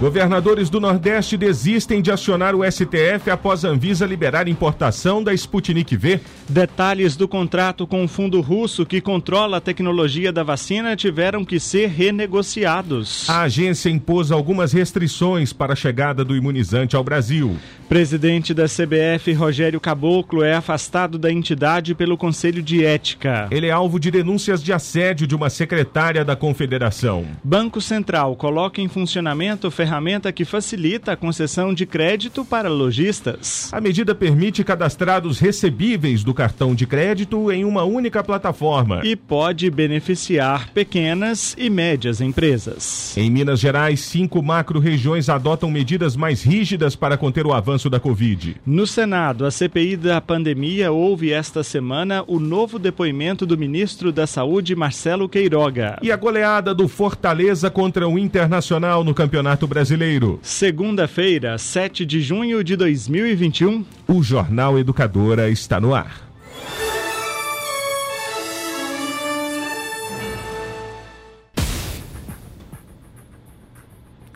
Governadores 0.00 0.70
do 0.70 0.78
Nordeste 0.78 1.36
desistem 1.36 2.00
de 2.00 2.12
acionar 2.12 2.54
o 2.54 2.62
STF 2.62 3.30
após 3.32 3.64
a 3.64 3.70
Anvisa 3.70 4.06
liberar 4.06 4.46
importação 4.46 5.24
da 5.24 5.34
Sputnik 5.34 5.96
V. 5.96 6.20
Detalhes 6.48 7.16
do 7.16 7.26
contrato 7.26 7.84
com 7.84 8.04
o 8.04 8.08
fundo 8.08 8.40
russo 8.40 8.86
que 8.86 9.00
controla 9.00 9.56
a 9.56 9.60
tecnologia 9.60 10.32
da 10.32 10.44
vacina 10.44 10.94
tiveram 10.94 11.44
que 11.44 11.58
ser 11.58 11.88
renegociados. 11.88 13.28
A 13.28 13.42
agência 13.42 13.90
impôs 13.90 14.30
algumas 14.30 14.72
restrições 14.72 15.52
para 15.52 15.72
a 15.72 15.76
chegada 15.76 16.24
do 16.24 16.36
imunizante 16.36 16.94
ao 16.94 17.02
Brasil. 17.02 17.56
Presidente 17.88 18.54
da 18.54 18.66
CBF, 18.66 19.32
Rogério 19.32 19.80
Caboclo, 19.80 20.44
é 20.44 20.54
afastado 20.54 21.18
da 21.18 21.32
entidade 21.32 21.92
pelo 21.92 22.16
Conselho 22.16 22.62
de 22.62 22.84
Ética. 22.84 23.48
Ele 23.50 23.66
é 23.66 23.72
alvo 23.72 23.98
de 23.98 24.12
denúncias 24.12 24.62
de 24.62 24.72
assédio 24.72 25.26
de 25.26 25.34
uma 25.34 25.50
secretária 25.50 26.24
da 26.24 26.36
Confederação. 26.36 27.26
Banco 27.42 27.80
Central 27.80 28.36
coloca 28.36 28.80
em 28.80 28.86
funcionamento 28.86 29.66
ferramenta 29.88 30.30
que 30.30 30.44
facilita 30.44 31.12
a 31.12 31.16
concessão 31.16 31.72
de 31.72 31.86
crédito 31.86 32.44
para 32.44 32.68
lojistas. 32.68 33.72
A 33.72 33.80
medida 33.80 34.14
permite 34.14 34.62
cadastrar 34.62 35.26
os 35.26 35.38
recebíveis 35.38 36.22
do 36.22 36.34
cartão 36.34 36.74
de 36.74 36.86
crédito 36.86 37.50
em 37.50 37.64
uma 37.64 37.84
única 37.84 38.22
plataforma 38.22 39.00
e 39.02 39.16
pode 39.16 39.70
beneficiar 39.70 40.68
pequenas 40.74 41.56
e 41.56 41.70
médias 41.70 42.20
empresas. 42.20 43.16
Em 43.16 43.30
Minas 43.30 43.60
Gerais, 43.60 44.00
cinco 44.00 44.42
macro-regiões 44.42 45.30
adotam 45.30 45.70
medidas 45.70 46.14
mais 46.14 46.42
rígidas 46.42 46.94
para 46.94 47.16
conter 47.16 47.46
o 47.46 47.54
avanço 47.54 47.88
da 47.88 47.98
Covid. 47.98 48.56
No 48.66 48.86
Senado, 48.86 49.46
a 49.46 49.50
CPI 49.50 49.96
da 49.96 50.20
pandemia 50.20 50.92
houve 50.92 51.32
esta 51.32 51.62
semana 51.62 52.22
o 52.26 52.38
novo 52.38 52.78
depoimento 52.78 53.46
do 53.46 53.56
ministro 53.56 54.12
da 54.12 54.26
Saúde, 54.26 54.76
Marcelo 54.76 55.30
Queiroga. 55.30 55.98
E 56.02 56.12
a 56.12 56.16
goleada 56.16 56.74
do 56.74 56.86
Fortaleza 56.88 57.70
contra 57.70 58.06
o 58.06 58.18
Internacional 58.18 59.02
no 59.02 59.14
Campeonato 59.14 59.66
Brasileiro 59.66 59.77
Brasileiro. 59.78 60.40
Segunda-feira, 60.42 61.56
7 61.56 62.04
de 62.04 62.20
junho 62.20 62.64
de 62.64 62.74
2021. 62.74 63.86
O 64.08 64.24
Jornal 64.24 64.76
Educadora 64.76 65.48
está 65.48 65.80
no 65.80 65.94
ar. 65.94 66.28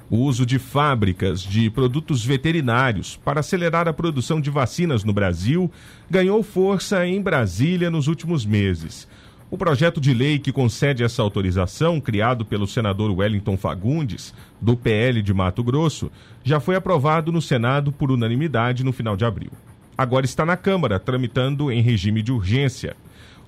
O 0.08 0.18
uso 0.18 0.46
de 0.46 0.60
fábricas 0.60 1.40
de 1.40 1.68
produtos 1.70 2.24
veterinários 2.24 3.16
para 3.16 3.40
acelerar 3.40 3.88
a 3.88 3.92
produção 3.92 4.40
de 4.40 4.48
vacinas 4.48 5.02
no 5.02 5.12
Brasil 5.12 5.68
ganhou 6.08 6.40
força 6.44 7.04
em 7.04 7.20
Brasília 7.20 7.90
nos 7.90 8.06
últimos 8.06 8.46
meses. 8.46 9.08
O 9.52 9.58
projeto 9.58 10.00
de 10.00 10.14
lei 10.14 10.38
que 10.38 10.50
concede 10.50 11.04
essa 11.04 11.20
autorização, 11.20 12.00
criado 12.00 12.42
pelo 12.42 12.66
senador 12.66 13.10
Wellington 13.10 13.54
Fagundes, 13.54 14.32
do 14.58 14.74
PL 14.74 15.20
de 15.20 15.34
Mato 15.34 15.62
Grosso, 15.62 16.10
já 16.42 16.58
foi 16.58 16.74
aprovado 16.74 17.30
no 17.30 17.42
Senado 17.42 17.92
por 17.92 18.10
unanimidade 18.10 18.82
no 18.82 18.94
final 18.94 19.14
de 19.14 19.26
abril. 19.26 19.50
Agora 19.96 20.24
está 20.24 20.46
na 20.46 20.56
Câmara, 20.56 20.98
tramitando 20.98 21.70
em 21.70 21.82
regime 21.82 22.22
de 22.22 22.32
urgência. 22.32 22.96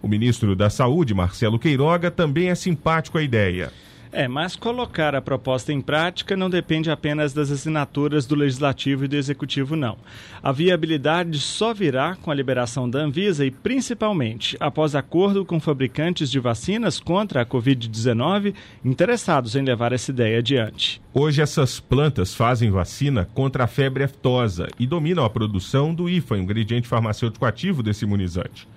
O 0.03 0.07
ministro 0.07 0.55
da 0.55 0.69
Saúde, 0.69 1.15
Marcelo 1.15 1.59
Queiroga, 1.59 2.11
também 2.11 2.51
é 2.51 2.55
simpático 2.55 3.17
à 3.17 3.23
ideia. 3.23 3.73
É, 4.17 4.29
mas 4.29 4.55
colocar 4.55 5.13
a 5.17 5.21
proposta 5.21 5.73
em 5.73 5.81
prática 5.81 6.37
não 6.37 6.49
depende 6.49 6.89
apenas 6.89 7.33
das 7.33 7.51
assinaturas 7.51 8.25
do 8.27 8.37
Legislativo 8.37 9.05
e 9.05 9.09
do 9.09 9.17
Executivo, 9.17 9.75
não. 9.75 9.99
A 10.41 10.53
viabilidade 10.53 11.41
só 11.41 11.75
virá 11.75 12.15
com 12.23 12.31
a 12.31 12.35
liberação 12.35 12.89
da 12.89 13.01
Anvisa 13.01 13.45
e, 13.45 13.51
principalmente, 13.51 14.57
após 14.61 14.95
acordo 14.95 15.45
com 15.45 15.59
fabricantes 15.59 16.31
de 16.31 16.39
vacinas 16.39 17.01
contra 17.01 17.43
a 17.43 17.47
Covid-19 17.47 18.55
interessados 18.85 19.57
em 19.57 19.65
levar 19.65 19.93
essa 19.93 20.13
ideia 20.13 20.39
adiante. 20.39 21.03
Hoje, 21.13 21.43
essas 21.43 21.81
plantas 21.81 22.37
fazem 22.37 22.71
vacina 22.71 23.29
contra 23.35 23.65
a 23.65 23.67
febre 23.67 24.05
aftosa 24.05 24.69
e 24.79 24.87
dominam 24.87 25.25
a 25.25 25.31
produção 25.31 25.93
do 25.93 26.09
IFA, 26.09 26.39
ingrediente 26.39 26.87
farmacêutico 26.87 27.45
ativo 27.45 27.83
desse 27.83 28.05
imunizante. 28.05 28.69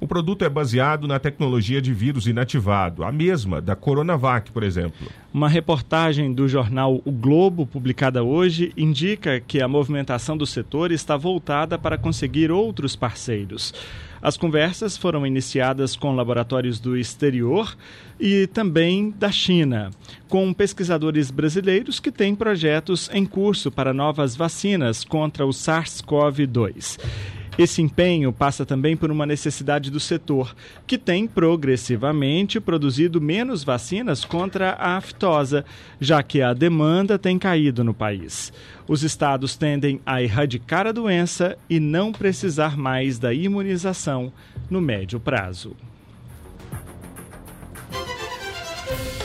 O 0.00 0.08
produto 0.08 0.46
é 0.46 0.48
baseado 0.48 1.06
na 1.06 1.18
tecnologia 1.18 1.80
de 1.82 1.92
vírus 1.92 2.26
inativado, 2.26 3.04
a 3.04 3.12
mesma 3.12 3.60
da 3.60 3.76
Coronavac, 3.76 4.50
por 4.50 4.62
exemplo. 4.62 5.06
Uma 5.32 5.46
reportagem 5.46 6.32
do 6.32 6.48
jornal 6.48 7.02
O 7.04 7.12
Globo, 7.12 7.66
publicada 7.66 8.24
hoje, 8.24 8.72
indica 8.78 9.38
que 9.40 9.60
a 9.60 9.68
movimentação 9.68 10.38
do 10.38 10.46
setor 10.46 10.90
está 10.90 11.18
voltada 11.18 11.78
para 11.78 11.98
conseguir 11.98 12.50
outros 12.50 12.96
parceiros. 12.96 13.74
As 14.22 14.38
conversas 14.38 14.96
foram 14.96 15.26
iniciadas 15.26 15.94
com 15.94 16.14
laboratórios 16.14 16.80
do 16.80 16.96
exterior 16.96 17.76
e 18.18 18.46
também 18.46 19.10
da 19.10 19.30
China, 19.30 19.90
com 20.28 20.52
pesquisadores 20.54 21.30
brasileiros 21.30 22.00
que 22.00 22.10
têm 22.10 22.34
projetos 22.34 23.10
em 23.12 23.26
curso 23.26 23.70
para 23.70 23.92
novas 23.92 24.34
vacinas 24.34 25.04
contra 25.04 25.44
o 25.44 25.50
SARS-CoV-2. 25.50 26.98
Esse 27.58 27.82
empenho 27.82 28.32
passa 28.32 28.64
também 28.64 28.96
por 28.96 29.10
uma 29.10 29.26
necessidade 29.26 29.90
do 29.90 30.00
setor, 30.00 30.54
que 30.86 30.96
tem 30.96 31.26
progressivamente 31.26 32.60
produzido 32.60 33.20
menos 33.20 33.64
vacinas 33.64 34.24
contra 34.24 34.70
a 34.72 34.96
aftosa, 34.96 35.64
já 36.00 36.22
que 36.22 36.40
a 36.40 36.54
demanda 36.54 37.18
tem 37.18 37.38
caído 37.38 37.84
no 37.84 37.92
país. 37.92 38.52
Os 38.88 39.02
estados 39.02 39.56
tendem 39.56 40.00
a 40.06 40.22
erradicar 40.22 40.86
a 40.86 40.92
doença 40.92 41.56
e 41.68 41.78
não 41.78 42.12
precisar 42.12 42.76
mais 42.76 43.18
da 43.18 43.34
imunização 43.34 44.32
no 44.70 44.80
médio 44.80 45.20
prazo. 45.20 45.76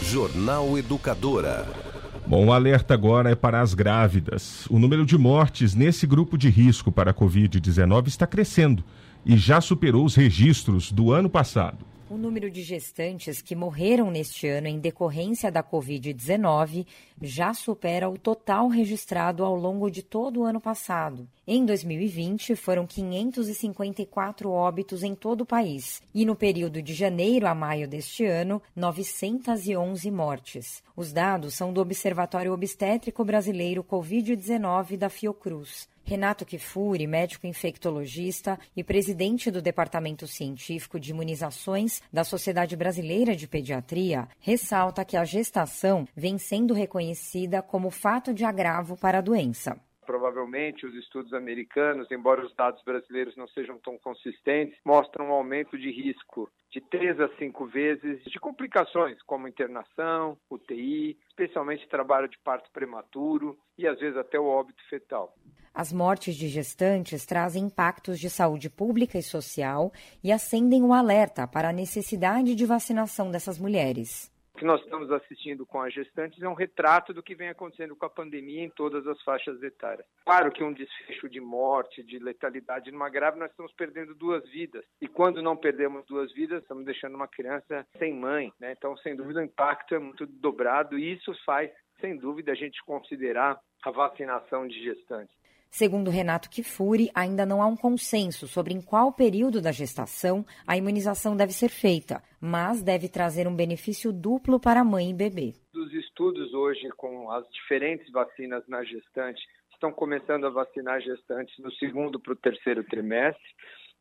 Jornal 0.02 0.78
Educadora. 0.78 1.95
Bom, 2.28 2.48
o 2.48 2.52
alerta 2.52 2.96
agora 2.96 3.30
é 3.30 3.36
para 3.36 3.62
as 3.62 3.76
grávidas. 3.76 4.66
O 4.68 4.80
número 4.80 5.06
de 5.06 5.16
mortes 5.16 5.76
nesse 5.76 6.08
grupo 6.08 6.40
de 6.40 6.50
risco 6.50 6.92
para 6.92 7.12
a 7.12 7.14
Covid-19 7.14 8.08
está 8.08 8.26
crescendo 8.26 8.84
e 9.24 9.38
já 9.38 9.62
superou 9.62 10.04
os 10.04 10.16
registros 10.16 10.92
do 10.92 11.12
ano 11.12 11.30
passado. 11.30 11.86
O 12.08 12.18
número 12.18 12.52
de 12.52 12.62
gestantes 12.62 13.42
que 13.42 13.56
morreram 13.56 14.12
neste 14.12 14.48
ano 14.48 14.68
em 14.68 14.78
decorrência 14.78 15.52
da 15.52 15.64
Covid-19 15.64 16.86
já 17.20 17.52
supera 17.52 18.08
o 18.08 18.16
total 18.16 18.68
registrado 18.68 19.44
ao 19.44 19.56
longo 19.56 19.90
de 19.90 20.04
todo 20.04 20.42
o 20.42 20.44
ano 20.44 20.62
passado. 20.62 21.28
Em 21.48 21.66
2020, 21.66 22.56
foram 22.56 22.86
554 22.86 24.52
óbitos 24.52 25.02
em 25.02 25.16
todo 25.16 25.42
o 25.42 25.46
país 25.48 26.00
e 26.14 26.26
no 26.26 26.36
período 26.36 26.80
de 26.80 26.94
janeiro 26.94 27.48
a 27.48 27.56
maio 27.56 27.88
deste 27.88 28.24
ano, 28.24 28.62
911 28.76 30.12
mortes. 30.12 30.84
Os 30.96 31.12
dados 31.12 31.56
são 31.56 31.74
do 31.74 31.82
Observatório 31.82 32.54
Obstétrico 32.54 33.26
Brasileiro 33.26 33.84
Covid-19 33.84 34.96
da 34.96 35.10
Fiocruz. 35.10 35.90
Renato 36.08 36.46
Kifuri, 36.46 37.08
médico 37.08 37.48
infectologista 37.48 38.60
e 38.78 38.84
presidente 38.84 39.50
do 39.50 39.60
Departamento 39.60 40.28
Científico 40.28 41.00
de 41.00 41.10
Imunizações 41.10 42.00
da 42.14 42.24
Sociedade 42.24 42.78
Brasileira 42.78 43.36
de 43.36 43.48
Pediatria, 43.48 44.28
ressalta 44.40 45.04
que 45.04 45.18
a 45.18 45.26
gestação 45.26 46.08
vem 46.16 46.38
sendo 46.38 46.76
reconhecida 46.76 47.60
como 47.60 47.90
fato 47.90 48.36
de 48.36 48.46
agravo 48.46 48.96
para 48.96 49.18
a 49.18 49.22
doença. 49.22 49.82
Provavelmente 50.06 50.86
os 50.86 50.94
estudos 50.94 51.34
americanos, 51.34 52.12
embora 52.12 52.46
os 52.46 52.54
dados 52.54 52.84
brasileiros 52.84 53.36
não 53.36 53.48
sejam 53.48 53.80
tão 53.80 53.98
consistentes, 53.98 54.78
mostram 54.86 55.30
um 55.30 55.34
aumento 55.34 55.76
de 55.76 55.90
risco 55.90 56.48
de 56.70 56.80
três 56.82 57.20
a 57.20 57.28
cinco 57.40 57.66
vezes 57.66 58.24
de 58.26 58.40
complicações, 58.40 59.20
como 59.24 59.48
internação, 59.48 60.38
UTI, 60.52 61.18
especialmente 61.30 61.90
trabalho 61.90 62.30
de 62.30 62.38
parto 62.44 62.70
prematuro 62.72 63.58
e 63.76 63.88
às 63.88 64.00
vezes 64.00 64.18
até 64.18 64.40
o 64.40 64.46
óbito 64.46 64.84
fetal. 64.88 65.34
As 65.76 65.92
mortes 65.92 66.38
de 66.38 66.48
gestantes 66.48 67.26
trazem 67.26 67.66
impactos 67.66 68.18
de 68.18 68.30
saúde 68.30 68.70
pública 68.70 69.18
e 69.18 69.22
social 69.22 69.92
e 70.24 70.32
acendem 70.32 70.82
o 70.82 70.94
alerta 70.94 71.46
para 71.46 71.68
a 71.68 71.74
necessidade 71.74 72.56
de 72.56 72.66
vacinação 72.66 73.30
dessas 73.30 73.60
mulheres. 73.60 74.34
O 74.54 74.58
que 74.58 74.64
nós 74.64 74.82
estamos 74.82 75.12
assistindo 75.12 75.66
com 75.66 75.82
as 75.82 75.94
gestantes 75.94 76.42
é 76.42 76.48
um 76.48 76.54
retrato 76.54 77.14
do 77.14 77.22
que 77.22 77.36
vem 77.36 77.50
acontecendo 77.50 77.94
com 77.94 78.06
a 78.06 78.10
pandemia 78.10 78.64
em 78.64 78.70
todas 78.70 79.06
as 79.06 79.22
faixas 79.22 79.62
etárias. 79.62 80.08
Claro 80.24 80.50
que 80.50 80.64
um 80.64 80.72
desfecho 80.72 81.28
de 81.28 81.42
morte, 81.42 82.02
de 82.02 82.20
letalidade 82.20 82.90
numa 82.90 83.10
grávida, 83.10 83.42
nós 83.42 83.52
estamos 83.52 83.74
perdendo 83.74 84.16
duas 84.16 84.50
vidas. 84.50 84.86
E 85.02 85.10
quando 85.10 85.42
não 85.42 85.58
perdemos 85.58 86.06
duas 86.06 86.32
vidas, 86.32 86.62
estamos 86.62 86.86
deixando 86.86 87.16
uma 87.16 87.28
criança 87.28 87.86
sem 88.00 88.14
mãe. 88.14 88.50
Né? 88.62 88.74
Então, 88.78 88.96
sem 89.00 89.14
dúvida, 89.14 89.42
o 89.42 89.44
impacto 89.44 89.94
é 89.94 90.00
muito 90.00 90.26
dobrado 90.26 90.98
e 90.98 91.16
isso 91.16 91.34
faz, 91.46 91.70
sem 92.00 92.16
dúvida, 92.16 92.54
a 92.54 92.56
gente 92.56 92.82
considerar 92.86 93.60
a 93.84 93.92
vacinação 93.92 94.66
de 94.66 94.82
gestantes. 94.82 95.36
Segundo 95.70 96.10
Renato 96.10 96.50
Kifuri, 96.50 97.10
ainda 97.14 97.46
não 97.46 97.62
há 97.62 97.68
um 97.68 97.76
consenso 97.76 98.48
sobre 98.48 98.74
em 98.74 98.82
qual 98.82 99.12
período 99.12 99.62
da 99.62 99.72
gestação 99.72 100.46
a 100.66 100.78
imunização 100.78 101.36
deve 101.36 101.52
ser 101.52 101.70
feita, 101.70 102.24
mas 102.40 102.82
deve 102.82 103.10
trazer 103.10 103.48
um 103.48 103.56
benefício 103.56 104.14
duplo 104.14 104.60
para 104.60 104.82
a 104.82 104.86
mãe 104.86 105.10
e 105.10 105.14
bebê. 105.14 105.54
Os 105.74 105.94
estudos 105.94 106.54
hoje 106.54 106.88
com 106.96 107.30
as 107.32 107.46
diferentes 107.52 108.10
vacinas 108.12 108.66
na 108.68 108.84
gestante 108.84 109.42
estão 109.74 109.92
começando 109.92 110.46
a 110.46 110.50
vacinar 110.50 111.02
gestantes 111.02 111.58
no 111.60 111.72
segundo 111.74 112.20
para 112.20 112.34
o 112.34 112.38
terceiro 112.38 112.84
trimestre. 112.84 113.44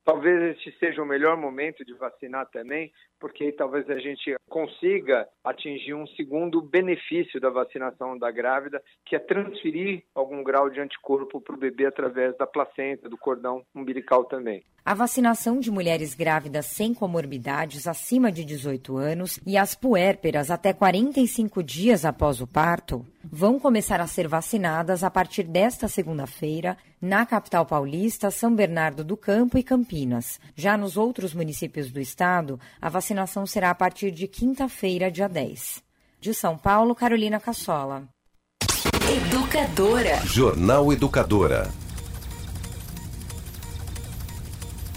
Talvez 0.04 0.56
este 0.56 0.70
seja 0.78 1.02
o 1.02 1.06
melhor 1.06 1.34
momento 1.36 1.82
de 1.82 1.94
vacinar 1.94 2.46
também, 2.50 2.92
porque 3.18 3.50
talvez 3.52 3.88
a 3.88 3.98
gente 3.98 4.36
consiga 4.50 5.26
atingir 5.42 5.94
um 5.94 6.06
segundo 6.08 6.60
benefício 6.60 7.40
da 7.40 7.48
vacinação 7.48 8.18
da 8.18 8.30
grávida, 8.30 8.82
que 9.06 9.16
é 9.16 9.18
transferir 9.18 10.02
algum 10.14 10.44
grau 10.44 10.68
de 10.68 10.78
anticorpo 10.78 11.40
para 11.40 11.54
o 11.54 11.58
bebê 11.58 11.86
através 11.86 12.36
da 12.36 12.46
placenta, 12.46 13.08
do 13.08 13.16
cordão 13.16 13.64
umbilical 13.74 14.24
também. 14.24 14.62
A 14.84 14.92
vacinação 14.92 15.58
de 15.58 15.70
mulheres 15.70 16.14
grávidas 16.14 16.66
sem 16.66 16.92
comorbidades 16.92 17.88
acima 17.88 18.30
de 18.30 18.44
18 18.44 18.98
anos 18.98 19.40
e 19.46 19.56
as 19.56 19.74
puérperas 19.74 20.50
até 20.50 20.74
45 20.74 21.62
dias 21.62 22.04
após 22.04 22.42
o 22.42 22.46
parto 22.46 23.06
vão 23.24 23.58
começar 23.58 24.02
a 24.02 24.06
ser 24.06 24.28
vacinadas 24.28 25.02
a 25.02 25.10
partir 25.10 25.44
desta 25.44 25.88
segunda-feira 25.88 26.76
na 27.00 27.24
capital 27.24 27.64
paulista, 27.64 28.30
São 28.30 28.54
Bernardo 28.54 29.02
do 29.02 29.16
Campo 29.16 29.56
e 29.56 29.62
Campinas. 29.62 29.93
Já 30.54 30.76
nos 30.76 30.96
outros 30.96 31.32
municípios 31.32 31.90
do 31.90 32.00
estado, 32.00 32.58
a 32.80 32.88
vacinação 32.88 33.14
vacinação 33.14 33.46
será 33.46 33.70
a 33.70 33.74
partir 33.74 34.10
de 34.10 34.26
quinta-feira, 34.26 35.10
dia 35.10 35.28
10. 35.28 35.82
De 36.20 36.34
São 36.34 36.56
Paulo, 36.56 36.94
Carolina 36.94 37.38
Cassola. 37.38 38.08
Educadora. 39.08 40.16
Jornal 40.24 40.92
Educadora. 40.92 41.83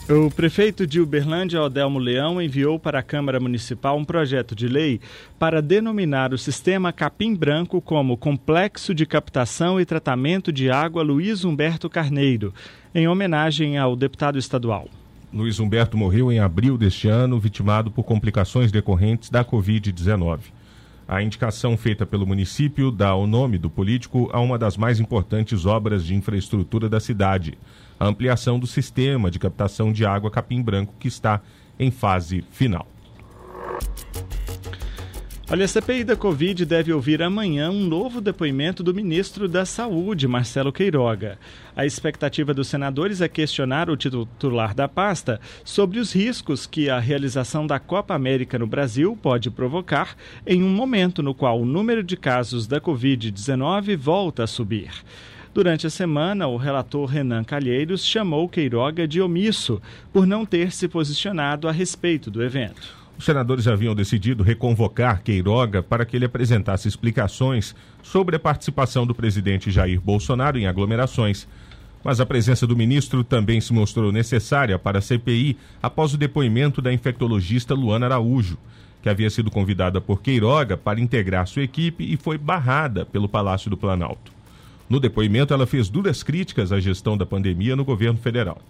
O 0.09 0.31
prefeito 0.31 0.87
de 0.87 1.01
Uberlândia, 1.01 1.61
Odelmo 1.61 1.99
Leão, 1.99 2.41
enviou 2.41 2.79
para 2.79 2.99
a 2.99 3.03
Câmara 3.03 3.41
Municipal 3.41 3.97
um 3.97 4.05
projeto 4.05 4.55
de 4.55 4.65
lei 4.65 5.01
para 5.37 5.61
denominar 5.61 6.33
o 6.33 6.37
sistema 6.37 6.93
Capim 6.93 7.35
Branco 7.35 7.81
como 7.81 8.15
Complexo 8.15 8.95
de 8.95 9.05
Captação 9.05 9.81
e 9.81 9.85
Tratamento 9.85 10.49
de 10.49 10.69
Água 10.69 11.03
Luiz 11.03 11.43
Humberto 11.43 11.89
Carneiro, 11.89 12.53
em 12.95 13.05
homenagem 13.05 13.77
ao 13.77 13.97
deputado 13.97 14.39
estadual. 14.39 14.87
Luiz 15.33 15.59
Humberto 15.59 15.97
morreu 15.97 16.31
em 16.31 16.39
abril 16.39 16.77
deste 16.77 17.09
ano, 17.09 17.37
vitimado 17.37 17.91
por 17.91 18.03
complicações 18.03 18.71
decorrentes 18.71 19.29
da 19.29 19.43
Covid-19. 19.43 20.39
A 21.05 21.21
indicação 21.21 21.75
feita 21.75 22.05
pelo 22.05 22.25
município 22.25 22.91
dá 22.91 23.13
o 23.13 23.27
nome 23.27 23.57
do 23.57 23.69
político 23.69 24.29
a 24.31 24.39
uma 24.39 24.57
das 24.57 24.77
mais 24.77 25.01
importantes 25.01 25.65
obras 25.65 26.05
de 26.05 26.15
infraestrutura 26.15 26.87
da 26.87 27.01
cidade, 27.01 27.57
a 27.99 28.07
ampliação 28.07 28.59
do 28.59 28.67
sistema 28.67 29.31
de 29.31 29.39
captação 29.39 29.91
de 29.91 30.05
água 30.05 30.31
Capim 30.31 30.61
Branco, 30.61 30.93
que 30.99 31.07
está 31.07 31.41
em 31.79 31.91
fase 31.91 32.43
final. 32.51 32.87
Olha, 35.49 35.63
a 35.63 35.67
CPI 35.67 36.03
da 36.03 36.17
Covid 36.17 36.65
deve 36.65 36.91
ouvir 36.91 37.23
amanhã 37.23 37.71
um 37.71 37.85
novo 37.85 38.19
depoimento 38.19 38.83
do 38.83 38.93
ministro 38.93 39.47
da 39.47 39.65
Saúde, 39.65 40.27
Marcelo 40.27 40.73
Queiroga. 40.73 41.39
A 41.73 41.85
expectativa 41.85 42.53
dos 42.53 42.67
senadores 42.67 43.21
é 43.21 43.29
questionar 43.29 43.89
o 43.89 43.95
titular 43.95 44.75
da 44.75 44.89
pasta 44.89 45.39
sobre 45.63 45.99
os 45.99 46.11
riscos 46.11 46.67
que 46.67 46.89
a 46.89 46.99
realização 46.99 47.65
da 47.65 47.79
Copa 47.79 48.13
América 48.13 48.59
no 48.59 48.67
Brasil 48.67 49.17
pode 49.21 49.49
provocar 49.49 50.17
em 50.45 50.61
um 50.61 50.69
momento 50.69 51.23
no 51.23 51.33
qual 51.33 51.61
o 51.61 51.65
número 51.65 52.03
de 52.03 52.17
casos 52.17 52.67
da 52.67 52.81
Covid-19 52.81 53.95
volta 53.95 54.43
a 54.43 54.47
subir. 54.47 54.91
Durante 55.57 55.87
a 55.87 55.89
semana, 55.89 56.45
o 56.45 56.55
relator 56.55 57.09
Renan 57.09 57.43
Calheiros 57.43 58.05
chamou 58.05 58.47
Queiroga 58.47 59.07
de 59.07 59.19
omisso 59.19 59.81
por 60.13 60.27
não 60.27 60.45
ter 60.45 60.71
se 60.71 60.87
posicionado 60.87 61.67
a 61.67 61.71
respeito 61.71 62.29
do 62.29 62.43
evento. 62.43 62.95
Os 63.17 63.25
senadores 63.25 63.67
haviam 63.67 63.95
decidido 63.95 64.43
reconvocar 64.43 65.23
Queiroga 65.23 65.81
para 65.81 66.05
que 66.05 66.15
ele 66.15 66.25
apresentasse 66.25 66.87
explicações 66.87 67.75
sobre 68.03 68.35
a 68.35 68.39
participação 68.39 69.07
do 69.07 69.15
presidente 69.15 69.71
Jair 69.71 69.99
Bolsonaro 69.99 70.59
em 70.59 70.67
aglomerações. 70.67 71.47
Mas 72.03 72.19
a 72.19 72.25
presença 72.27 72.67
do 72.67 72.77
ministro 72.77 73.23
também 73.23 73.59
se 73.59 73.73
mostrou 73.73 74.11
necessária 74.11 74.77
para 74.77 74.99
a 74.99 75.01
CPI 75.01 75.57
após 75.81 76.13
o 76.13 76.19
depoimento 76.19 76.83
da 76.83 76.93
infectologista 76.93 77.73
Luana 77.73 78.05
Araújo, 78.05 78.59
que 79.01 79.09
havia 79.09 79.31
sido 79.31 79.49
convidada 79.49 79.99
por 79.99 80.21
Queiroga 80.21 80.77
para 80.77 80.99
integrar 80.99 81.47
sua 81.47 81.63
equipe 81.63 82.03
e 82.03 82.15
foi 82.15 82.37
barrada 82.37 83.07
pelo 83.07 83.27
Palácio 83.27 83.71
do 83.71 83.75
Planalto. 83.75 84.36
No 84.89 84.99
depoimento, 84.99 85.53
ela 85.53 85.67
fez 85.67 85.89
duras 85.89 86.23
críticas 86.23 86.71
à 86.71 86.79
gestão 86.79 87.17
da 87.17 87.25
pandemia 87.25 87.75
no 87.75 87.83
governo 87.83 88.17
federal. 88.17 88.61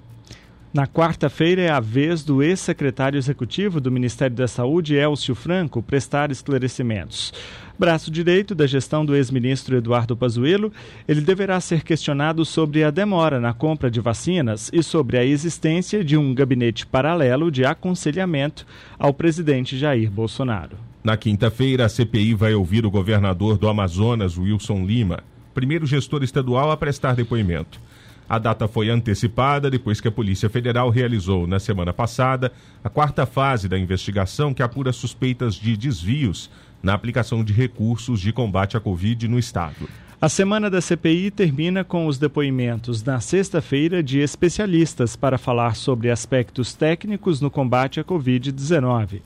Na 0.73 0.85
quarta-feira 0.85 1.61
é 1.61 1.69
a 1.69 1.79
vez 1.79 2.23
do 2.23 2.43
ex-secretário 2.43 3.17
executivo 3.17 3.79
do 3.79 3.91
Ministério 3.91 4.35
da 4.35 4.47
Saúde, 4.47 4.95
Elcio 4.95 5.33
Franco, 5.33 5.81
prestar 5.81 6.29
esclarecimentos. 6.29 7.33
Braço 7.79 8.11
direito 8.11 8.53
da 8.53 8.67
gestão 8.67 9.05
do 9.05 9.15
ex-ministro 9.15 9.77
Eduardo 9.77 10.17
Pazuello, 10.17 10.71
ele 11.07 11.21
deverá 11.21 11.59
ser 11.61 11.83
questionado 11.83 12.43
sobre 12.43 12.83
a 12.83 12.91
demora 12.91 13.39
na 13.39 13.53
compra 13.53 13.89
de 13.89 14.01
vacinas 14.01 14.69
e 14.73 14.83
sobre 14.83 15.17
a 15.17 15.23
existência 15.23 16.03
de 16.03 16.17
um 16.17 16.33
gabinete 16.33 16.85
paralelo 16.85 17.49
de 17.49 17.63
aconselhamento 17.63 18.65
ao 18.99 19.13
presidente 19.13 19.77
Jair 19.77 20.11
Bolsonaro. 20.11 20.75
Na 21.03 21.15
quinta-feira, 21.15 21.85
a 21.85 21.89
CPI 21.89 22.33
vai 22.33 22.53
ouvir 22.53 22.85
o 22.85 22.91
governador 22.91 23.57
do 23.57 23.69
Amazonas, 23.69 24.37
Wilson 24.37 24.83
Lima, 24.85 25.23
primeiro 25.57 25.87
gestor 25.87 26.21
estadual 26.21 26.69
a 26.69 26.77
prestar 26.77 27.15
depoimento. 27.15 27.81
A 28.29 28.37
data 28.37 28.67
foi 28.67 28.91
antecipada 28.91 29.71
depois 29.71 29.99
que 29.99 30.07
a 30.07 30.11
Polícia 30.11 30.47
Federal 30.47 30.87
realizou, 30.91 31.47
na 31.47 31.59
semana 31.59 31.91
passada, 31.91 32.51
a 32.83 32.89
quarta 32.91 33.25
fase 33.25 33.67
da 33.67 33.75
investigação 33.75 34.53
que 34.53 34.61
apura 34.61 34.93
suspeitas 34.93 35.55
de 35.55 35.75
desvios 35.75 36.47
na 36.83 36.93
aplicação 36.93 37.43
de 37.43 37.53
recursos 37.53 38.21
de 38.21 38.31
combate 38.31 38.77
à 38.77 38.79
Covid 38.79 39.27
no 39.27 39.39
Estado. 39.39 39.89
A 40.21 40.29
semana 40.29 40.69
da 40.69 40.79
CPI 40.79 41.31
termina 41.31 41.83
com 41.83 42.05
os 42.05 42.19
depoimentos 42.19 43.03
na 43.03 43.19
sexta-feira 43.19 44.03
de 44.03 44.19
especialistas 44.19 45.15
para 45.15 45.39
falar 45.39 45.75
sobre 45.75 46.11
aspectos 46.11 46.75
técnicos 46.75 47.41
no 47.41 47.49
combate 47.49 47.99
à 47.99 48.03
Covid-19 48.03 49.21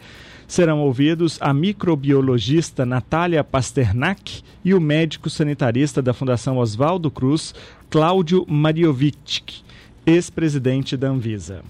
serão 0.51 0.81
ouvidos 0.81 1.38
a 1.39 1.53
microbiologista 1.53 2.86
Natália 2.86 3.42
Pasternak 3.42 4.44
e 4.66 4.73
o 4.73 4.81
médico 4.81 5.30
sanitarista 5.30 6.02
da 6.02 6.14
Fundação 6.14 6.57
Oswaldo 6.57 7.09
Cruz, 7.09 7.56
Cláudio 7.90 8.45
Mariovic, 8.49 9.64
ex-presidente 10.06 10.97
da 10.97 11.07
Anvisa. 11.07 11.64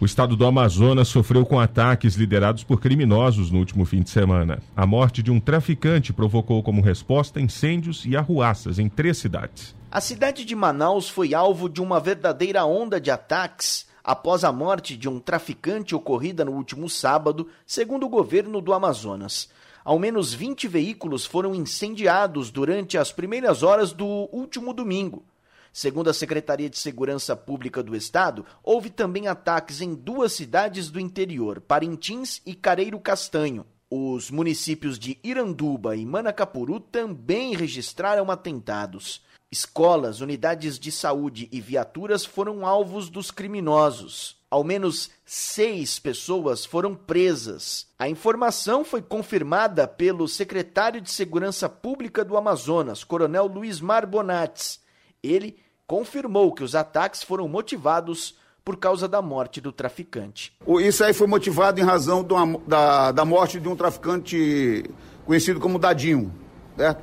O 0.00 0.04
estado 0.04 0.34
do 0.34 0.44
Amazonas 0.44 1.06
sofreu 1.06 1.46
com 1.46 1.60
ataques 1.60 2.16
liderados 2.16 2.64
por 2.64 2.80
criminosos 2.80 3.48
no 3.48 3.60
último 3.60 3.84
fim 3.84 4.02
de 4.02 4.10
semana. 4.10 4.58
A 4.76 4.84
morte 4.84 5.22
de 5.22 5.30
um 5.30 5.38
traficante 5.38 6.12
provocou 6.12 6.60
como 6.60 6.82
resposta 6.82 7.40
incêndios 7.40 8.04
e 8.04 8.16
arruaças 8.16 8.80
em 8.80 8.88
três 8.88 9.16
cidades. 9.18 9.76
A 9.92 10.00
cidade 10.00 10.44
de 10.44 10.56
Manaus 10.56 11.08
foi 11.08 11.34
alvo 11.34 11.68
de 11.68 11.80
uma 11.80 12.00
verdadeira 12.00 12.64
onda 12.64 13.00
de 13.00 13.12
ataques 13.12 13.85
após 14.06 14.44
a 14.44 14.52
morte 14.52 14.96
de 14.96 15.08
um 15.08 15.18
traficante 15.18 15.92
ocorrida 15.92 16.44
no 16.44 16.52
último 16.52 16.88
sábado, 16.88 17.48
segundo 17.66 18.06
o 18.06 18.08
governo 18.08 18.60
do 18.60 18.72
Amazonas. 18.72 19.48
Ao 19.84 19.98
menos 19.98 20.32
20 20.32 20.68
veículos 20.68 21.26
foram 21.26 21.52
incendiados 21.52 22.52
durante 22.52 22.96
as 22.96 23.10
primeiras 23.10 23.64
horas 23.64 23.92
do 23.92 24.06
último 24.06 24.72
domingo. 24.72 25.24
Segundo 25.72 26.08
a 26.08 26.14
Secretaria 26.14 26.70
de 26.70 26.78
Segurança 26.78 27.34
Pública 27.34 27.82
do 27.82 27.96
Estado, 27.96 28.46
houve 28.62 28.90
também 28.90 29.26
ataques 29.26 29.80
em 29.80 29.92
duas 29.92 30.32
cidades 30.32 30.88
do 30.88 31.00
interior, 31.00 31.60
Parintins 31.60 32.40
e 32.46 32.54
Careiro 32.54 33.00
Castanho. 33.00 33.66
Os 33.90 34.30
municípios 34.30 35.00
de 35.00 35.18
Iranduba 35.22 35.96
e 35.96 36.06
Manacapuru 36.06 36.78
também 36.78 37.56
registraram 37.56 38.30
atentados. 38.30 39.20
Escolas, 39.56 40.20
unidades 40.20 40.78
de 40.78 40.92
saúde 40.92 41.48
e 41.50 41.62
viaturas 41.62 42.26
foram 42.26 42.66
alvos 42.66 43.08
dos 43.08 43.30
criminosos. 43.30 44.36
Ao 44.50 44.62
menos 44.62 45.10
seis 45.24 45.98
pessoas 45.98 46.66
foram 46.66 46.94
presas. 46.94 47.86
A 47.98 48.06
informação 48.06 48.84
foi 48.84 49.00
confirmada 49.00 49.88
pelo 49.88 50.28
secretário 50.28 51.00
de 51.00 51.10
Segurança 51.10 51.70
Pública 51.70 52.22
do 52.22 52.36
Amazonas, 52.36 53.02
Coronel 53.02 53.46
Luiz 53.46 53.80
Mar 53.80 54.04
Bonats. 54.04 54.78
Ele 55.22 55.56
confirmou 55.86 56.52
que 56.52 56.62
os 56.62 56.74
ataques 56.74 57.22
foram 57.22 57.48
motivados 57.48 58.36
por 58.62 58.76
causa 58.76 59.08
da 59.08 59.22
morte 59.22 59.60
do 59.60 59.72
traficante. 59.72 60.52
Isso 60.80 61.02
aí 61.02 61.14
foi 61.14 61.26
motivado 61.26 61.80
em 61.80 61.84
razão 61.84 62.22
da, 62.66 63.10
da 63.12 63.24
morte 63.24 63.58
de 63.58 63.68
um 63.68 63.76
traficante 63.76 64.84
conhecido 65.24 65.58
como 65.60 65.78
Dadinho, 65.78 66.30
certo? 66.76 67.02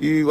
E 0.00 0.22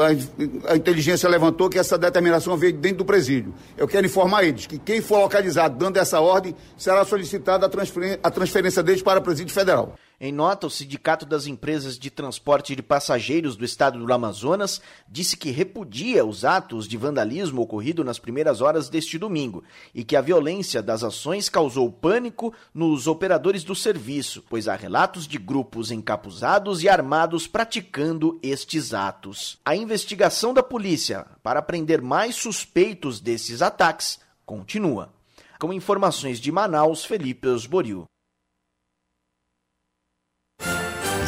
a, 0.67 0.73
a, 0.73 0.75
inteligência 0.75 1.29
levantou 1.29 1.69
que 1.69 1.79
essa 1.79 1.97
determinação 1.97 2.57
veio 2.57 2.73
dentro 2.73 2.99
do 2.99 3.05
presídio. 3.05 3.53
Eu 3.77 3.87
quero 3.87 4.05
informar 4.05 4.43
eles 4.43 4.67
que 4.67 4.77
quem 4.77 5.01
for 5.01 5.19
localizado 5.19 5.77
dando 5.77 5.97
essa 5.97 6.19
ordem 6.19 6.55
será 6.77 7.05
solicitada 7.05 7.65
a, 7.65 7.69
transferência, 7.69 8.19
a 8.21 8.29
transferência 8.29 8.83
deles 8.83 9.01
para 9.01 9.19
o 9.19 9.23
presídio 9.23 9.53
federal. 9.53 9.95
Em 10.21 10.31
nota, 10.31 10.67
o 10.67 10.69
Sindicato 10.69 11.25
das 11.25 11.47
Empresas 11.47 11.97
de 11.97 12.09
Transporte 12.09 12.75
de 12.75 12.83
Passageiros 12.83 13.55
do 13.55 13.65
Estado 13.65 13.99
do 13.99 14.13
Amazonas 14.13 14.79
disse 15.09 15.35
que 15.35 15.51
repudia 15.51 16.23
os 16.23 16.45
atos 16.45 16.87
de 16.87 16.95
vandalismo 16.97 17.61
ocorrido 17.61 18.03
nas 18.03 18.19
primeiras 18.19 18.61
horas 18.61 18.89
deste 18.89 19.17
domingo 19.17 19.63
e 19.93 20.03
que 20.03 20.15
a 20.15 20.21
violência 20.21 20.81
das 20.81 21.03
ações 21.03 21.49
causou 21.49 21.91
pânico 21.91 22.53
nos 22.73 23.07
operadores 23.07 23.63
do 23.63 23.75
serviço, 23.75 24.43
pois 24.49 24.67
há 24.67 24.75
relatos 24.75 25.27
de 25.27 25.37
grupos 25.37 25.91
encapuzados 25.91 26.83
e 26.83 26.89
armados 26.89 27.47
praticando 27.47 28.39
estes 28.41 28.93
atos. 28.93 29.57
A 29.65 29.75
investigação 29.75 30.53
da 30.53 30.63
polícia 30.63 31.25
para 31.41 31.61
prender 31.61 32.01
mais 32.01 32.35
suspeitos 32.35 33.19
desses 33.19 33.61
ataques 33.61 34.19
continua. 34.45 35.11
Com 35.59 35.73
informações 35.73 36.39
de 36.39 36.51
Manaus, 36.51 37.03
Felipe 37.03 37.47
Osboril. 37.47 38.05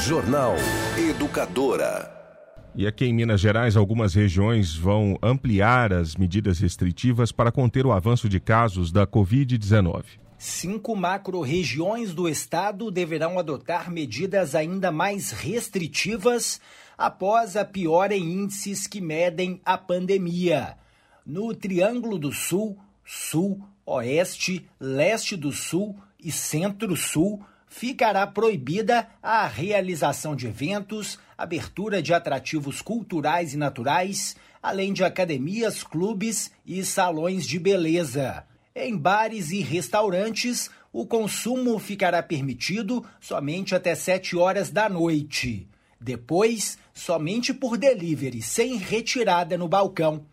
Jornal 0.08 0.54
Educadora. 1.00 2.12
E 2.76 2.86
aqui 2.86 3.06
em 3.06 3.14
Minas 3.14 3.42
Gerais, 3.42 3.76
algumas 3.76 4.14
regiões 4.14 4.76
vão 4.76 5.18
ampliar 5.20 5.92
as 5.92 6.16
medidas 6.16 6.60
restritivas 6.60 7.32
para 7.32 7.52
conter 7.52 7.88
o 7.88 7.92
avanço 7.92 8.30
de 8.30 8.40
casos 8.40 8.92
da 8.92 9.08
Covid-19. 9.08 10.04
Cinco 10.38 10.96
macro-regiões 10.96 12.14
do 12.14 12.30
estado 12.30 12.92
deverão 12.92 13.40
adotar 13.40 13.90
medidas 13.90 14.54
ainda 14.54 14.92
mais 14.92 15.32
restritivas 15.32 16.62
após 16.96 17.58
a 17.58 17.66
piora 17.66 18.16
em 18.16 18.44
índices 18.44 18.86
que 18.86 19.02
medem 19.02 19.60
a 19.66 19.76
pandemia. 19.76 20.78
No 21.26 21.52
Triângulo 21.56 22.20
do 22.20 22.32
Sul, 22.32 22.78
Sul, 23.04 23.60
Oeste, 23.84 24.70
Leste 24.80 25.36
do 25.36 25.52
Sul 25.52 25.96
e 26.24 26.32
Centro-Sul, 26.32 27.44
ficará 27.78 28.26
proibida 28.26 29.06
a 29.22 29.46
realização 29.46 30.34
de 30.34 30.48
eventos, 30.48 31.20
abertura 31.38 32.02
de 32.02 32.14
atrativos 32.14 32.82
culturais 32.82 33.54
e 33.54 33.58
naturais, 33.58 34.38
além 34.64 34.94
de 34.94 35.04
academias, 35.04 35.84
clubes 35.84 36.52
e 36.66 36.86
salões 36.86 37.46
de 37.46 37.60
beleza. 37.60 38.46
Em 38.74 38.98
bares 38.98 39.52
e 39.52 39.60
restaurantes, 39.60 40.72
o 40.94 41.06
consumo 41.06 41.78
ficará 41.78 42.24
permitido 42.24 43.06
somente 43.20 43.76
até 43.76 43.94
7 43.94 44.38
horas 44.38 44.72
da 44.72 44.88
noite. 44.88 45.68
Depois, 46.00 46.78
somente 46.94 47.54
por 47.54 47.78
delivery, 47.78 48.42
sem 48.42 48.78
retirada 48.78 49.58
no 49.58 49.68
balcão. 49.68 50.26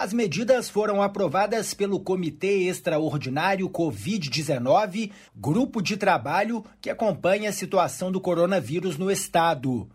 As 0.00 0.14
medidas 0.14 0.70
foram 0.70 1.02
aprovadas 1.02 1.74
pelo 1.74 2.00
Comitê 2.00 2.62
Extraordinário 2.70 3.68
Covid-19, 3.68 5.12
grupo 5.36 5.82
de 5.82 5.94
trabalho 5.94 6.64
que 6.80 6.88
acompanha 6.88 7.50
a 7.50 7.52
situação 7.52 8.10
do 8.10 8.18
coronavírus 8.18 8.96
no 8.96 9.10
estado. 9.10 9.90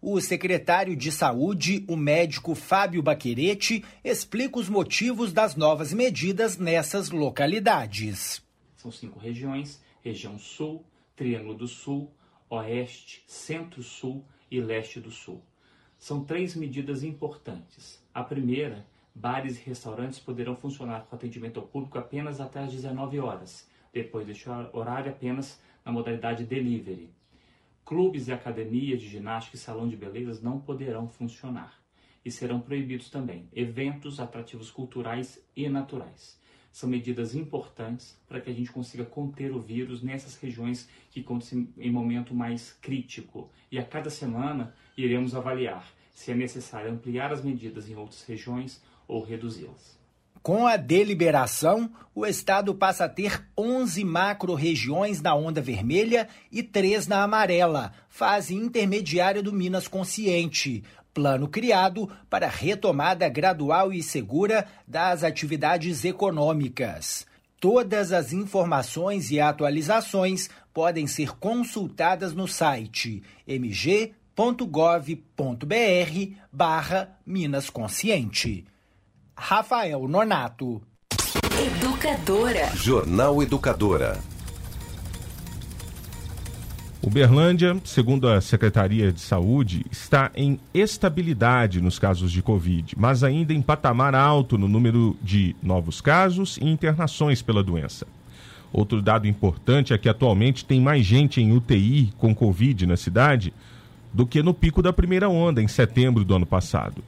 O 0.00 0.18
secretário 0.18 0.96
de 0.96 1.12
Saúde, 1.12 1.84
o 1.86 1.94
médico 1.94 2.54
Fábio 2.54 3.02
Baquerete, 3.02 3.84
explica 4.02 4.58
os 4.58 4.66
motivos 4.66 5.30
das 5.30 5.54
novas 5.54 5.92
medidas 5.92 6.56
nessas 6.56 7.10
localidades. 7.10 8.42
São 8.78 8.90
cinco 8.90 9.18
regiões: 9.18 9.78
região 10.02 10.38
Sul, 10.38 10.82
Triângulo 11.14 11.54
do 11.54 11.68
Sul, 11.68 12.10
Oeste, 12.48 13.22
Centro-Sul 13.26 14.24
e 14.50 14.58
Leste 14.58 14.98
do 14.98 15.10
Sul. 15.10 15.42
São 15.98 16.24
três 16.24 16.56
medidas 16.56 17.02
importantes. 17.02 18.02
A 18.14 18.24
primeira 18.24 18.86
bares 19.14 19.58
e 19.58 19.64
restaurantes 19.64 20.18
poderão 20.18 20.56
funcionar 20.56 21.04
com 21.06 21.14
atendimento 21.14 21.60
ao 21.60 21.66
público 21.66 21.98
apenas 21.98 22.40
até 22.40 22.60
às 22.60 22.72
19 22.72 23.18
horas, 23.18 23.68
depois 23.92 24.26
deste 24.26 24.48
horário 24.48 25.10
apenas 25.10 25.60
na 25.84 25.92
modalidade 25.92 26.44
delivery. 26.44 27.10
Clubes 27.84 28.28
e 28.28 28.32
academias 28.32 29.00
de 29.00 29.08
ginástica 29.08 29.56
e 29.56 29.58
salão 29.58 29.88
de 29.88 29.96
belezas 29.96 30.40
não 30.40 30.60
poderão 30.60 31.08
funcionar 31.08 31.80
e 32.24 32.30
serão 32.30 32.60
proibidos 32.60 33.10
também 33.10 33.48
eventos, 33.52 34.20
atrativos 34.20 34.70
culturais 34.70 35.44
e 35.56 35.68
naturais. 35.68 36.38
São 36.72 36.88
medidas 36.88 37.34
importantes 37.34 38.16
para 38.28 38.40
que 38.40 38.48
a 38.48 38.52
gente 38.52 38.70
consiga 38.70 39.04
conter 39.04 39.50
o 39.52 39.58
vírus 39.58 40.02
nessas 40.02 40.36
regiões 40.36 40.88
que 41.10 41.20
estão 41.20 41.40
em 41.76 41.90
momento 41.90 42.32
mais 42.32 42.72
crítico. 42.72 43.50
E 43.72 43.78
a 43.78 43.84
cada 43.84 44.08
semana 44.08 44.72
iremos 44.96 45.34
avaliar 45.34 45.92
se 46.12 46.30
é 46.30 46.34
necessário 46.34 46.92
ampliar 46.92 47.32
as 47.32 47.42
medidas 47.42 47.88
em 47.88 47.96
outras 47.96 48.22
regiões 48.24 48.82
ou 49.10 49.22
reduzi-las. 49.24 49.98
Com 50.42 50.66
a 50.66 50.76
deliberação, 50.76 51.90
o 52.14 52.24
Estado 52.24 52.74
passa 52.74 53.04
a 53.04 53.08
ter 53.08 53.44
11 53.58 54.02
macro-regiões 54.04 55.20
na 55.20 55.34
onda 55.34 55.60
vermelha 55.60 56.28
e 56.50 56.62
3 56.62 57.06
na 57.06 57.22
amarela, 57.22 57.92
fase 58.08 58.54
intermediária 58.54 59.42
do 59.42 59.52
Minas 59.52 59.86
Consciente. 59.86 60.82
Plano 61.12 61.46
criado 61.46 62.08
para 62.30 62.48
retomada 62.48 63.28
gradual 63.28 63.92
e 63.92 64.02
segura 64.02 64.66
das 64.86 65.24
atividades 65.24 66.04
econômicas. 66.04 67.26
Todas 67.58 68.10
as 68.10 68.32
informações 68.32 69.30
e 69.30 69.38
atualizações 69.38 70.48
podem 70.72 71.06
ser 71.06 71.32
consultadas 71.32 72.32
no 72.32 72.48
site 72.48 73.22
mg.gov.br 73.46 74.44
barra 76.50 77.18
Minas 77.26 77.68
Consciente. 77.68 78.64
Rafael 79.42 80.06
Nonato. 80.06 80.82
Educadora. 81.58 82.76
Jornal 82.76 83.42
Educadora. 83.42 84.20
Uberlândia, 87.02 87.80
segundo 87.82 88.28
a 88.28 88.42
Secretaria 88.42 89.10
de 89.10 89.20
Saúde, 89.20 89.86
está 89.90 90.30
em 90.34 90.60
estabilidade 90.74 91.80
nos 91.80 91.98
casos 91.98 92.30
de 92.30 92.42
Covid, 92.42 92.94
mas 92.98 93.24
ainda 93.24 93.54
em 93.54 93.62
patamar 93.62 94.14
alto 94.14 94.58
no 94.58 94.68
número 94.68 95.16
de 95.22 95.56
novos 95.62 96.02
casos 96.02 96.58
e 96.58 96.66
internações 96.66 97.40
pela 97.40 97.64
doença. 97.64 98.06
Outro 98.70 99.00
dado 99.00 99.26
importante 99.26 99.94
é 99.94 99.98
que 99.98 100.10
atualmente 100.10 100.66
tem 100.66 100.82
mais 100.82 101.04
gente 101.04 101.40
em 101.40 101.56
UTI 101.56 102.12
com 102.18 102.34
Covid 102.34 102.84
na 102.86 102.96
cidade 102.96 103.54
do 104.12 104.26
que 104.26 104.42
no 104.42 104.52
pico 104.52 104.82
da 104.82 104.92
primeira 104.92 105.30
onda, 105.30 105.62
em 105.62 105.66
setembro 105.66 106.26
do 106.26 106.34
ano 106.36 106.46
passado. 106.46 107.02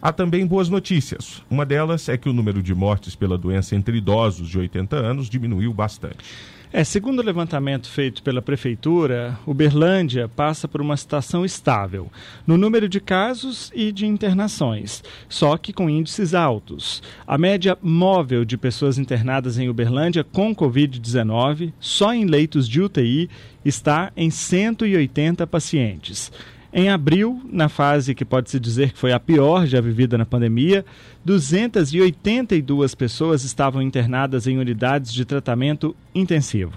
Há 0.00 0.12
também 0.12 0.46
boas 0.46 0.68
notícias. 0.68 1.42
Uma 1.50 1.66
delas 1.66 2.08
é 2.08 2.16
que 2.16 2.28
o 2.28 2.32
número 2.32 2.62
de 2.62 2.72
mortes 2.72 3.16
pela 3.16 3.36
doença 3.36 3.74
entre 3.74 3.98
idosos 3.98 4.48
de 4.48 4.56
80 4.56 4.94
anos 4.96 5.28
diminuiu 5.28 5.74
bastante. 5.74 6.24
É, 6.70 6.84
segundo 6.84 7.20
o 7.20 7.24
levantamento 7.24 7.88
feito 7.88 8.22
pela 8.22 8.42
Prefeitura, 8.42 9.38
Uberlândia 9.46 10.28
passa 10.28 10.68
por 10.68 10.82
uma 10.82 10.98
situação 10.98 11.42
estável 11.42 12.10
no 12.46 12.58
número 12.58 12.88
de 12.88 13.00
casos 13.00 13.72
e 13.74 13.90
de 13.90 14.06
internações, 14.06 15.02
só 15.30 15.56
que 15.56 15.72
com 15.72 15.88
índices 15.88 16.34
altos. 16.34 17.02
A 17.26 17.38
média 17.38 17.76
móvel 17.80 18.44
de 18.44 18.58
pessoas 18.58 18.98
internadas 18.98 19.58
em 19.58 19.70
Uberlândia 19.70 20.22
com 20.22 20.54
Covid-19, 20.54 21.72
só 21.80 22.12
em 22.12 22.26
leitos 22.26 22.68
de 22.68 22.82
UTI, 22.82 23.30
está 23.64 24.12
em 24.14 24.30
180 24.30 25.46
pacientes. 25.46 26.30
Em 26.70 26.90
abril, 26.90 27.40
na 27.50 27.70
fase 27.70 28.14
que 28.14 28.26
pode-se 28.26 28.60
dizer 28.60 28.92
que 28.92 28.98
foi 28.98 29.10
a 29.10 29.18
pior 29.18 29.66
já 29.66 29.80
vivida 29.80 30.18
na 30.18 30.26
pandemia, 30.26 30.84
282 31.24 32.94
pessoas 32.94 33.42
estavam 33.42 33.80
internadas 33.80 34.46
em 34.46 34.58
unidades 34.58 35.14
de 35.14 35.24
tratamento 35.24 35.96
intensivo. 36.14 36.74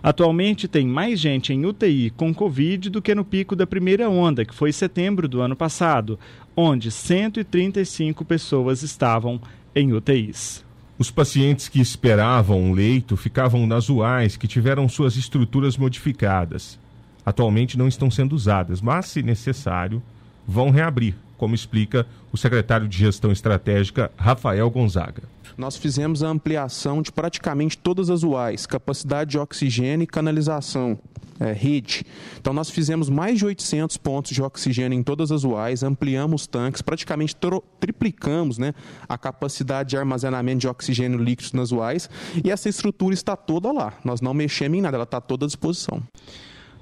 Atualmente 0.00 0.68
tem 0.68 0.86
mais 0.86 1.18
gente 1.18 1.52
em 1.52 1.66
UTI 1.66 2.10
com 2.10 2.32
Covid 2.32 2.88
do 2.88 3.02
que 3.02 3.16
no 3.16 3.24
pico 3.24 3.56
da 3.56 3.66
primeira 3.66 4.08
onda, 4.08 4.44
que 4.44 4.54
foi 4.54 4.72
setembro 4.72 5.26
do 5.26 5.40
ano 5.40 5.56
passado, 5.56 6.20
onde 6.56 6.92
135 6.92 8.24
pessoas 8.24 8.84
estavam 8.84 9.40
em 9.74 9.92
UTIs. 9.92 10.64
Os 10.96 11.10
pacientes 11.10 11.68
que 11.68 11.80
esperavam 11.80 12.60
um 12.60 12.72
leito 12.72 13.16
ficavam 13.16 13.66
nas 13.66 13.90
UAIs, 13.90 14.36
que 14.36 14.46
tiveram 14.46 14.88
suas 14.88 15.16
estruturas 15.16 15.76
modificadas 15.76 16.78
atualmente 17.26 17.76
não 17.76 17.88
estão 17.88 18.08
sendo 18.08 18.34
usadas, 18.36 18.80
mas, 18.80 19.06
se 19.06 19.20
necessário, 19.20 20.00
vão 20.46 20.70
reabrir, 20.70 21.16
como 21.36 21.54
explica 21.54 22.06
o 22.32 22.36
secretário 22.36 22.86
de 22.86 22.96
Gestão 22.96 23.32
Estratégica, 23.32 24.12
Rafael 24.16 24.70
Gonzaga. 24.70 25.24
Nós 25.58 25.76
fizemos 25.76 26.22
a 26.22 26.28
ampliação 26.28 27.02
de 27.02 27.10
praticamente 27.10 27.76
todas 27.76 28.10
as 28.10 28.22
UAIs, 28.22 28.64
capacidade 28.64 29.30
de 29.32 29.38
oxigênio 29.38 30.04
e 30.04 30.06
canalização. 30.06 30.98
é, 31.38 31.52
rede. 31.52 32.04
Então, 32.40 32.52
nós 32.52 32.70
fizemos 32.70 33.10
mais 33.10 33.38
de 33.38 33.44
800 33.44 33.96
pontos 33.98 34.32
de 34.32 34.42
oxigênio 34.42 34.98
em 34.98 35.02
todas 35.02 35.30
as 35.30 35.44
UAIs, 35.44 35.82
ampliamos 35.82 36.46
tanques, 36.46 36.80
praticamente 36.80 37.36
triplicamos 37.78 38.58
né, 38.58 38.74
a 39.08 39.18
capacidade 39.18 39.90
de 39.90 39.96
armazenamento 39.96 40.60
de 40.60 40.68
oxigênio 40.68 41.18
líquido 41.18 41.56
nas 41.56 41.72
UAIs 41.72 42.08
e 42.42 42.50
essa 42.50 42.68
estrutura 42.68 43.14
está 43.14 43.36
toda 43.36 43.72
lá. 43.72 43.92
Nós 44.04 44.20
não 44.20 44.32
mexemos 44.32 44.78
em 44.78 44.80
nada, 44.80 44.96
ela 44.96 45.04
está 45.04 45.20
toda 45.20 45.44
à 45.44 45.46
disposição. 45.46 46.02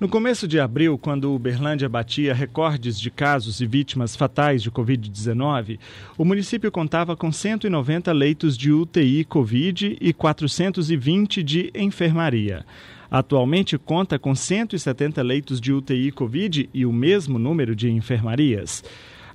No 0.00 0.08
começo 0.08 0.48
de 0.48 0.58
abril, 0.58 0.98
quando 0.98 1.32
Uberlândia 1.32 1.88
batia 1.88 2.34
recordes 2.34 2.98
de 2.98 3.12
casos 3.12 3.60
e 3.60 3.66
vítimas 3.66 4.16
fatais 4.16 4.60
de 4.60 4.68
Covid-19, 4.68 5.78
o 6.18 6.24
município 6.24 6.70
contava 6.72 7.16
com 7.16 7.30
190 7.30 8.12
leitos 8.12 8.58
de 8.58 8.72
UTI 8.72 9.24
Covid 9.24 9.96
e 10.00 10.12
420 10.12 11.44
de 11.44 11.70
enfermaria. 11.76 12.66
Atualmente 13.08 13.78
conta 13.78 14.18
com 14.18 14.34
170 14.34 15.22
leitos 15.22 15.60
de 15.60 15.72
UTI 15.72 16.10
Covid 16.10 16.68
e 16.74 16.84
o 16.84 16.92
mesmo 16.92 17.38
número 17.38 17.76
de 17.76 17.88
enfermarias. 17.88 18.82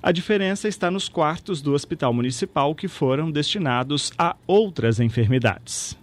A 0.02 0.12
diferença 0.12 0.68
está 0.68 0.90
nos 0.90 1.08
quartos 1.08 1.62
do 1.62 1.72
Hospital 1.72 2.12
Municipal 2.12 2.74
que 2.74 2.86
foram 2.86 3.30
destinados 3.30 4.12
a 4.18 4.36
outras 4.46 5.00
enfermidades. 5.00 5.99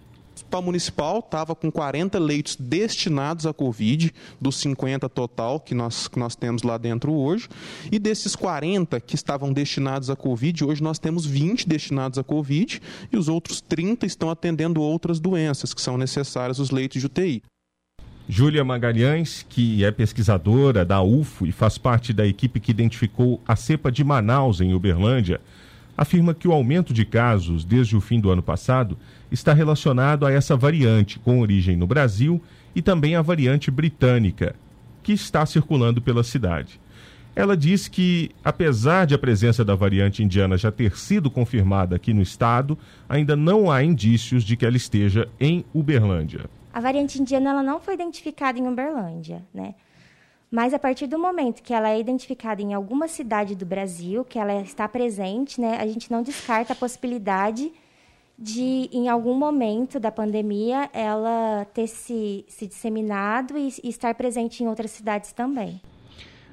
Hospital 0.48 0.62
Municipal 0.62 1.18
estava 1.18 1.54
com 1.54 1.70
40 1.70 2.18
leitos 2.18 2.56
destinados 2.56 3.44
à 3.44 3.52
Covid, 3.52 4.14
dos 4.40 4.56
50 4.56 5.06
total 5.06 5.60
que 5.60 5.74
nós, 5.74 6.08
que 6.08 6.18
nós 6.18 6.34
temos 6.34 6.62
lá 6.62 6.78
dentro 6.78 7.12
hoje. 7.12 7.50
E 7.92 7.98
desses 7.98 8.34
40 8.34 8.98
que 8.98 9.14
estavam 9.14 9.52
destinados 9.52 10.08
à 10.08 10.16
Covid, 10.16 10.64
hoje 10.64 10.82
nós 10.82 10.98
temos 10.98 11.26
20 11.26 11.68
destinados 11.68 12.18
à 12.18 12.24
Covid 12.24 12.80
e 13.12 13.16
os 13.18 13.28
outros 13.28 13.60
30 13.60 14.06
estão 14.06 14.30
atendendo 14.30 14.80
outras 14.80 15.20
doenças 15.20 15.74
que 15.74 15.82
são 15.82 15.98
necessárias 15.98 16.58
os 16.58 16.70
leitos 16.70 16.98
de 16.98 17.06
UTI. 17.06 17.42
Júlia 18.26 18.64
Magalhães, 18.64 19.44
que 19.46 19.84
é 19.84 19.90
pesquisadora 19.90 20.82
da 20.82 21.02
UFO 21.02 21.46
e 21.46 21.52
faz 21.52 21.76
parte 21.76 22.14
da 22.14 22.26
equipe 22.26 22.58
que 22.58 22.70
identificou 22.70 23.38
a 23.46 23.54
cepa 23.54 23.92
de 23.92 24.02
Manaus 24.02 24.62
em 24.62 24.72
Uberlândia, 24.72 25.42
afirma 25.98 26.32
que 26.32 26.46
o 26.46 26.52
aumento 26.52 26.94
de 26.94 27.04
casos 27.04 27.64
desde 27.64 27.96
o 27.96 28.00
fim 28.00 28.20
do 28.20 28.30
ano 28.30 28.42
passado 28.42 28.96
está 29.32 29.52
relacionado 29.52 30.24
a 30.24 30.30
essa 30.30 30.56
variante 30.56 31.18
com 31.18 31.40
origem 31.40 31.76
no 31.76 31.88
Brasil 31.88 32.40
e 32.72 32.80
também 32.80 33.16
a 33.16 33.22
variante 33.22 33.68
britânica, 33.68 34.54
que 35.02 35.12
está 35.12 35.44
circulando 35.44 36.00
pela 36.00 36.22
cidade. 36.22 36.80
Ela 37.34 37.56
diz 37.56 37.88
que, 37.88 38.30
apesar 38.44 39.06
de 39.06 39.14
a 39.14 39.18
presença 39.18 39.64
da 39.64 39.74
variante 39.74 40.22
indiana 40.22 40.56
já 40.56 40.70
ter 40.70 40.96
sido 40.96 41.30
confirmada 41.30 41.96
aqui 41.96 42.12
no 42.14 42.22
estado, 42.22 42.78
ainda 43.08 43.34
não 43.34 43.70
há 43.70 43.82
indícios 43.82 44.44
de 44.44 44.56
que 44.56 44.64
ela 44.64 44.76
esteja 44.76 45.28
em 45.40 45.64
Uberlândia. 45.74 46.44
A 46.72 46.80
variante 46.80 47.20
indiana 47.20 47.50
ela 47.50 47.62
não 47.62 47.80
foi 47.80 47.94
identificada 47.94 48.58
em 48.58 48.68
Uberlândia, 48.68 49.42
né? 49.52 49.74
Mas 50.50 50.72
a 50.72 50.78
partir 50.78 51.06
do 51.06 51.18
momento 51.18 51.62
que 51.62 51.74
ela 51.74 51.90
é 51.90 52.00
identificada 52.00 52.62
em 52.62 52.72
alguma 52.72 53.06
cidade 53.06 53.54
do 53.54 53.66
Brasil, 53.66 54.24
que 54.24 54.38
ela 54.38 54.60
está 54.62 54.88
presente, 54.88 55.60
né, 55.60 55.76
a 55.78 55.86
gente 55.86 56.10
não 56.10 56.22
descarta 56.22 56.72
a 56.72 56.76
possibilidade 56.76 57.70
de, 58.38 58.88
em 58.92 59.08
algum 59.08 59.34
momento 59.34 59.98
da 60.00 60.10
pandemia, 60.10 60.88
ela 60.92 61.66
ter 61.74 61.86
se, 61.86 62.44
se 62.48 62.66
disseminado 62.66 63.58
e, 63.58 63.68
e 63.82 63.88
estar 63.88 64.14
presente 64.14 64.62
em 64.62 64.68
outras 64.68 64.92
cidades 64.92 65.32
também. 65.32 65.80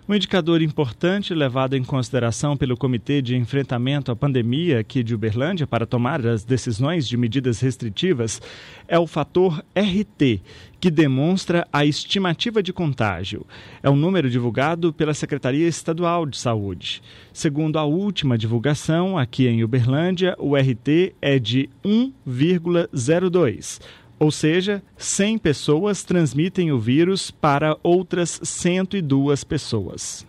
Um 0.07 0.13
indicador 0.13 0.61
importante 0.61 1.33
levado 1.33 1.75
em 1.75 1.83
consideração 1.83 2.55
pelo 2.55 2.77
Comitê 2.77 3.23
de 3.23 3.35
Enfrentamento 3.35 4.11
à 4.11 4.15
Pandemia 4.15 4.81
aqui 4.81 5.01
de 5.01 5.15
Uberlândia 5.15 5.65
para 5.65 5.87
tomar 5.87 6.23
as 6.27 6.43
decisões 6.43 7.07
de 7.07 7.17
medidas 7.17 7.59
restritivas 7.59 8.39
é 8.87 8.99
o 8.99 9.07
fator 9.07 9.65
RT, 9.75 10.41
que 10.79 10.91
demonstra 10.91 11.67
a 11.73 11.83
estimativa 11.83 12.61
de 12.61 12.71
contágio. 12.71 13.47
É 13.81 13.89
um 13.89 13.95
número 13.95 14.29
divulgado 14.29 14.93
pela 14.93 15.15
Secretaria 15.15 15.67
Estadual 15.67 16.27
de 16.27 16.37
Saúde. 16.37 17.01
Segundo 17.33 17.79
a 17.79 17.83
última 17.83 18.37
divulgação, 18.37 19.17
aqui 19.17 19.47
em 19.47 19.63
Uberlândia, 19.63 20.35
o 20.37 20.55
RT 20.55 21.15
é 21.19 21.39
de 21.39 21.67
1,02 21.83 23.81
ou 24.19 24.31
seja, 24.31 24.81
100 24.97 25.37
pessoas 25.37 26.03
transmitem 26.03 26.71
o 26.71 26.79
vírus 26.79 27.31
para 27.31 27.77
outras 27.83 28.39
102 28.43 29.43
pessoas. 29.43 30.25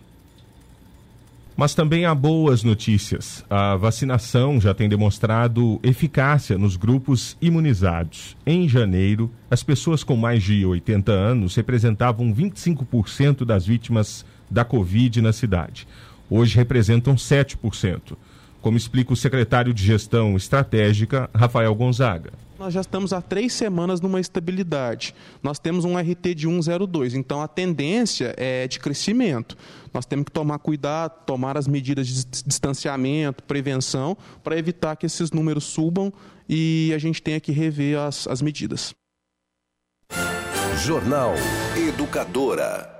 Mas 1.55 1.73
também 1.73 2.05
há 2.05 2.13
boas 2.13 2.63
notícias. 2.63 3.43
A 3.49 3.75
vacinação 3.75 4.61
já 4.61 4.75
tem 4.75 4.87
demonstrado 4.87 5.79
eficácia 5.81 6.55
nos 6.55 6.75
grupos 6.75 7.35
imunizados. 7.41 8.37
Em 8.45 8.69
janeiro, 8.69 9.31
as 9.49 9.63
pessoas 9.63 10.03
com 10.03 10.15
mais 10.15 10.43
de 10.43 10.63
80 10.63 11.11
anos 11.11 11.55
representavam 11.55 12.31
25% 12.31 13.43
das 13.43 13.65
vítimas 13.65 14.23
da 14.51 14.63
Covid 14.63 15.19
na 15.19 15.33
cidade. 15.33 15.87
Hoje 16.29 16.55
representam 16.55 17.15
7%, 17.15 18.15
como 18.61 18.77
explica 18.77 19.13
o 19.13 19.17
secretário 19.17 19.73
de 19.73 19.83
Gestão 19.83 20.35
Estratégica, 20.35 21.27
Rafael 21.33 21.73
Gonzaga. 21.73 22.33
Nós 22.59 22.73
já 22.73 22.81
estamos 22.81 23.13
há 23.13 23.21
três 23.21 23.53
semanas 23.53 24.01
numa 24.01 24.19
estabilidade. 24.19 25.13
Nós 25.43 25.59
temos 25.59 25.85
um 25.85 25.95
RT 25.95 26.33
de 26.35 26.47
1,02, 26.47 27.13
então 27.13 27.41
a 27.41 27.47
tendência 27.47 28.33
é 28.35 28.67
de 28.67 28.79
crescimento. 28.79 29.55
Nós 29.93 30.05
temos 30.05 30.25
que 30.25 30.31
tomar 30.31 30.57
cuidado, 30.57 31.23
tomar 31.25 31.55
as 31.55 31.67
medidas 31.67 32.07
de 32.07 32.25
distanciamento, 32.43 33.43
prevenção, 33.43 34.17
para 34.43 34.57
evitar 34.57 34.95
que 34.95 35.05
esses 35.05 35.31
números 35.31 35.65
subam 35.65 36.11
e 36.49 36.91
a 36.95 36.97
gente 36.97 37.21
tenha 37.21 37.39
que 37.39 37.51
rever 37.51 37.99
as, 37.99 38.27
as 38.27 38.41
medidas. 38.41 38.93
Jornal 40.83 41.33
Educadora. 41.75 42.96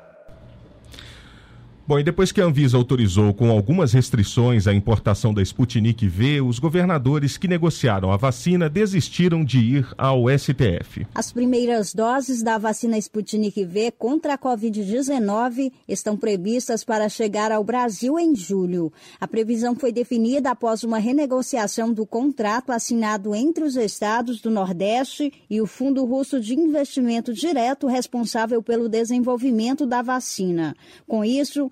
Bom, 1.88 1.97
e 1.97 2.04
depois 2.04 2.34
que 2.34 2.41
a 2.41 2.43
Anvisa 2.43 2.76
autorizou 2.76 3.34
com 3.34 3.50
algumas 3.50 3.93
restrições 3.93 4.67
a 4.67 4.73
importação 4.73 5.34
da 5.34 5.41
Sputnik 5.41 6.06
V, 6.06 6.41
os 6.41 6.60
governadores 6.60 7.38
que 7.38 7.47
negociaram 7.47 8.12
a 8.12 8.17
vacina 8.17 8.69
desistiram 8.69 9.41
de 9.41 9.60
ir 9.60 9.88
ao 9.97 10.26
STF. 10.30 11.08
As 11.15 11.32
primeiras 11.32 11.93
doses 11.93 12.43
da 12.43 12.58
vacina 12.58 12.97
Sputnik 12.97 13.63
V 13.63 13.93
contra 13.97 14.34
a 14.34 14.38
Covid-19 14.38 15.71
estão 15.88 16.17
previstas 16.17 16.84
para 16.84 17.08
chegar 17.08 17.54
ao 17.54 17.63
Brasil 17.63 18.19
em 18.19 18.36
julho. 18.36 18.91
A 19.17 19.26
previsão 19.26 19.73
foi 19.73 19.93
definida 19.93 20.52
após 20.52 20.84
uma 20.84 20.97
renegociação 20.97 21.93
do 21.93 22.06
contrato 22.06 22.73
assinado 22.73 23.34
entre 23.34 23.63
os 23.63 23.78
estados 23.78 24.41
do 24.41 24.52
Nordeste 24.52 25.32
e 25.50 25.62
o 25.62 25.65
Fundo 25.65 26.04
Russo 26.04 26.38
de 26.41 26.54
Investimento 26.54 27.34
Direto 27.34 27.88
responsável 27.88 28.62
pelo 28.62 28.89
desenvolvimento 28.89 29.86
da 29.86 30.02
vacina. 30.02 30.76
Com 31.08 31.23
isso, 31.23 31.71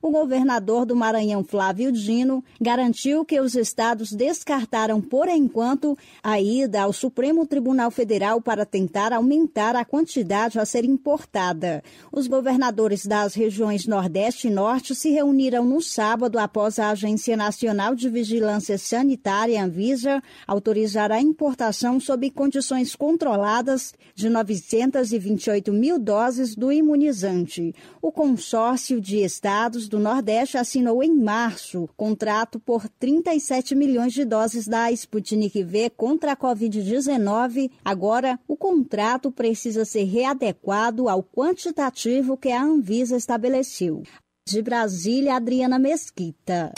o 0.00 0.10
governador 0.10 0.84
do 0.84 0.94
Maranhão, 0.94 1.42
Flávio 1.42 1.90
Dino, 1.90 2.44
garantiu 2.60 3.24
que 3.24 3.40
os 3.40 3.54
estados 3.54 4.12
descartaram 4.12 5.00
por 5.00 5.28
enquanto 5.28 5.96
a 6.22 6.40
ida 6.40 6.82
ao 6.82 6.92
Supremo 6.92 7.46
Tribunal 7.46 7.90
Federal 7.90 8.40
para 8.40 8.64
tentar 8.64 9.12
aumentar 9.12 9.76
a 9.76 9.84
quantidade 9.84 10.58
a 10.58 10.64
ser 10.64 10.84
importada. 10.84 11.82
Os 12.12 12.26
governadores 12.26 13.06
das 13.06 13.34
regiões 13.34 13.86
Nordeste 13.86 14.48
e 14.48 14.50
Norte 14.50 14.94
se 14.94 15.10
reuniram 15.10 15.64
no 15.64 15.80
sábado 15.80 16.38
após 16.38 16.78
a 16.78 16.90
Agência 16.90 17.36
Nacional 17.36 17.94
de 17.94 18.08
Vigilância 18.08 18.78
Sanitária, 18.78 19.62
Anvisa, 19.62 20.22
autorizar 20.46 21.10
a 21.10 21.20
importação 21.20 21.98
sob 21.98 22.30
condições 22.30 22.94
controladas 22.94 23.94
de 24.14 24.28
928 24.28 25.72
mil 25.72 25.98
doses 25.98 26.54
do 26.54 26.70
imunizante. 26.70 27.74
O 28.00 28.12
consórcio 28.12 29.00
de 29.00 29.18
estados 29.22 29.48
Estados 29.48 29.88
do 29.98 30.04
Nordeste 30.04 30.56
assinou 30.56 31.02
em 31.02 31.12
março 31.12 31.88
contrato 31.96 32.60
por 32.60 32.88
37 32.88 33.74
milhões 33.74 34.12
de 34.12 34.24
doses 34.24 34.68
da 34.68 34.92
Sputnik 34.92 35.62
V 35.64 35.90
contra 35.90 36.32
a 36.32 36.36
Covid-19. 36.36 37.68
Agora, 37.84 38.38
o 38.46 38.56
contrato 38.56 39.32
precisa 39.32 39.84
ser 39.84 40.04
readequado 40.04 41.08
ao 41.08 41.22
quantitativo 41.22 42.36
que 42.36 42.50
a 42.50 42.62
Anvisa 42.62 43.16
estabeleceu. 43.16 44.04
De 44.48 44.62
Brasília, 44.62 45.34
Adriana 45.34 45.78
Mesquita. 45.78 46.72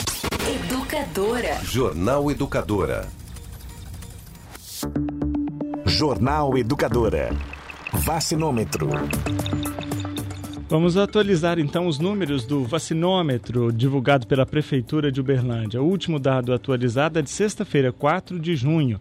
Educadora. 0.65 1.63
Jornal 1.63 2.31
Educadora. 2.31 3.07
Jornal 5.85 6.57
Educadora. 6.57 7.29
Vacinômetro. 7.93 8.89
Vamos 10.71 10.95
atualizar 10.95 11.59
então 11.59 11.85
os 11.85 11.99
números 11.99 12.45
do 12.45 12.63
vacinômetro 12.63 13.73
divulgado 13.73 14.25
pela 14.25 14.45
Prefeitura 14.45 15.11
de 15.11 15.19
Uberlândia. 15.19 15.81
O 15.81 15.85
último 15.85 16.17
dado 16.17 16.53
atualizado 16.53 17.19
é 17.19 17.21
de 17.21 17.29
sexta-feira, 17.29 17.91
4 17.91 18.39
de 18.39 18.55
junho. 18.55 18.97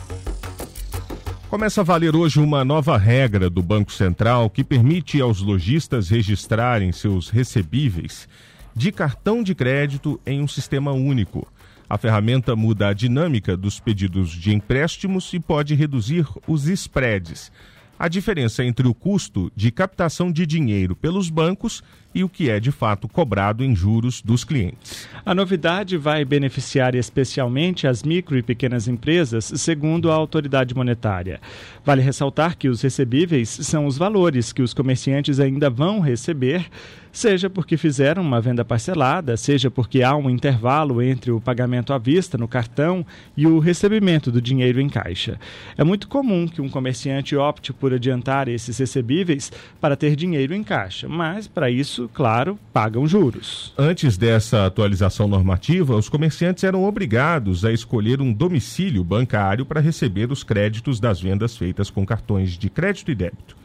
Começa 1.49 1.83
a 1.83 1.85
valer 1.85 2.17
hoje 2.17 2.41
uma 2.41 2.65
nova 2.65 2.97
regra 2.97 3.51
do 3.51 3.63
Banco 3.63 3.93
Central 3.93 4.49
que 4.49 4.65
permite 4.65 5.21
aos 5.21 5.41
lojistas 5.41 6.09
registrarem 6.09 6.93
seus 6.93 7.29
recebíveis 7.29 8.27
de 8.75 8.91
cartão 8.91 9.43
de 9.43 9.55
crédito 9.55 10.19
em 10.25 10.41
um 10.41 10.49
sistema 10.49 10.93
único. 10.93 11.47
A 11.89 11.99
ferramenta 11.99 12.57
muda 12.57 12.89
a 12.89 12.95
dinâmica 12.95 13.55
dos 13.55 13.79
pedidos 13.79 14.31
de 14.31 14.55
empréstimos 14.55 15.31
e 15.35 15.39
pode 15.39 15.75
reduzir 15.75 16.27
os 16.47 16.67
spreads, 16.67 17.53
a 17.99 18.09
diferença 18.09 18.65
entre 18.65 18.89
o 18.89 18.95
custo 18.95 19.53
de 19.55 19.71
captação 19.71 20.33
de 20.33 20.47
dinheiro 20.47 20.97
pelos 20.97 21.29
bancos 21.29 21.85
e 22.15 22.23
o 22.23 22.29
que 22.29 22.51
é 22.51 22.61
de 22.61 22.71
fato 22.71 23.09
cobrado 23.09 23.65
em 23.65 23.75
juros 23.75 24.21
dos 24.23 24.45
clientes. 24.45 25.09
A 25.25 25.35
novidade 25.35 25.97
vai 25.97 26.25
beneficiar 26.25 26.95
especialmente 26.95 27.87
as 27.87 28.03
micro 28.03 28.37
e 28.37 28.43
pequenas 28.43 28.89
empresas, 28.89 29.45
segundo 29.57 30.11
a 30.11 30.15
autoridade 30.15 30.75
monetária. 30.75 31.41
Vale 31.85 32.03
ressaltar 32.03 32.57
que 32.57 32.69
os 32.69 32.83
recebíveis 32.83 33.49
são 33.49 33.87
os 33.87 33.97
valores 33.97 34.53
que 34.53 34.63
os 34.63 34.75
comerciantes 34.75 35.41
ainda 35.41 35.69
vão 35.69 36.01
receber, 36.01 36.67
seja 37.13 37.51
porque 37.51 37.77
fizeram 37.77 38.23
uma 38.23 38.41
venda 38.41 38.65
parcelada, 38.65 39.37
seja 39.37 39.71
porque 39.71 40.03
há 40.03 40.17
um 40.17 40.31
intervalo 40.31 41.03
entre 41.03 41.31
o 41.31 41.41
pagamento 41.41 41.93
à 41.93 41.99
vista 41.99 42.39
no 42.39 42.49
cartão 42.49 43.05
e 43.37 43.47
o 43.47 43.59
recebimento 43.59 44.33
do 44.33 44.41
dinheiro 44.41 44.81
em 44.81 44.89
caixa. 44.89 45.39
É 45.77 45.85
muito 45.85 46.09
comum 46.09 46.49
que 46.49 46.63
um 46.63 46.69
comerciante 46.69 47.37
opte 47.37 47.73
por 47.73 47.93
adiantar 47.93 48.49
esses 48.49 48.79
recebíveis 48.79 49.53
para 49.81 49.97
ter 49.97 50.17
dinheiro 50.17 50.55
em 50.55 50.65
caixa, 50.65 51.07
mas 51.09 51.47
para 51.47 51.71
isso 51.71 52.02
isso, 52.03 52.11
claro, 52.13 52.59
pagam 52.73 53.07
juros. 53.07 53.73
Antes 53.79 54.17
dessa 54.17 54.67
atualização 54.67 55.29
normativa, 55.29 55.97
os 55.97 56.09
comerciantes 56.09 56.65
eram 56.65 56.85
obrigados 56.85 57.65
a 57.65 57.73
escolher 57.73 58.21
um 58.21 58.33
domicílio 58.33 59.05
bancário 59.05 59.65
para 59.65 59.81
receber 59.81 60.33
os 60.33 60.43
créditos 60.43 60.99
das 60.99 61.21
vendas 61.21 61.57
feitas 61.57 61.91
com 61.91 62.05
cartões 62.05 62.53
de 62.53 62.69
crédito 62.69 63.11
e 63.11 63.15
débito. 63.15 63.57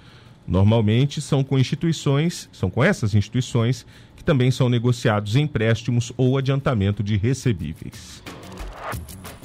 Normalmente 0.48 1.20
são 1.20 1.44
com 1.44 1.58
instituições, 1.58 2.50
são 2.52 2.70
com 2.70 2.84
essas 2.84 3.16
instituições 3.16 3.86
que 4.16 4.24
também 4.24 4.52
são 4.52 4.70
negociados 4.70 5.36
empréstimos 5.36 6.12
ou 6.16 6.38
adiantamento 6.38 7.04
de 7.04 7.18
recebíveis. 7.18 8.24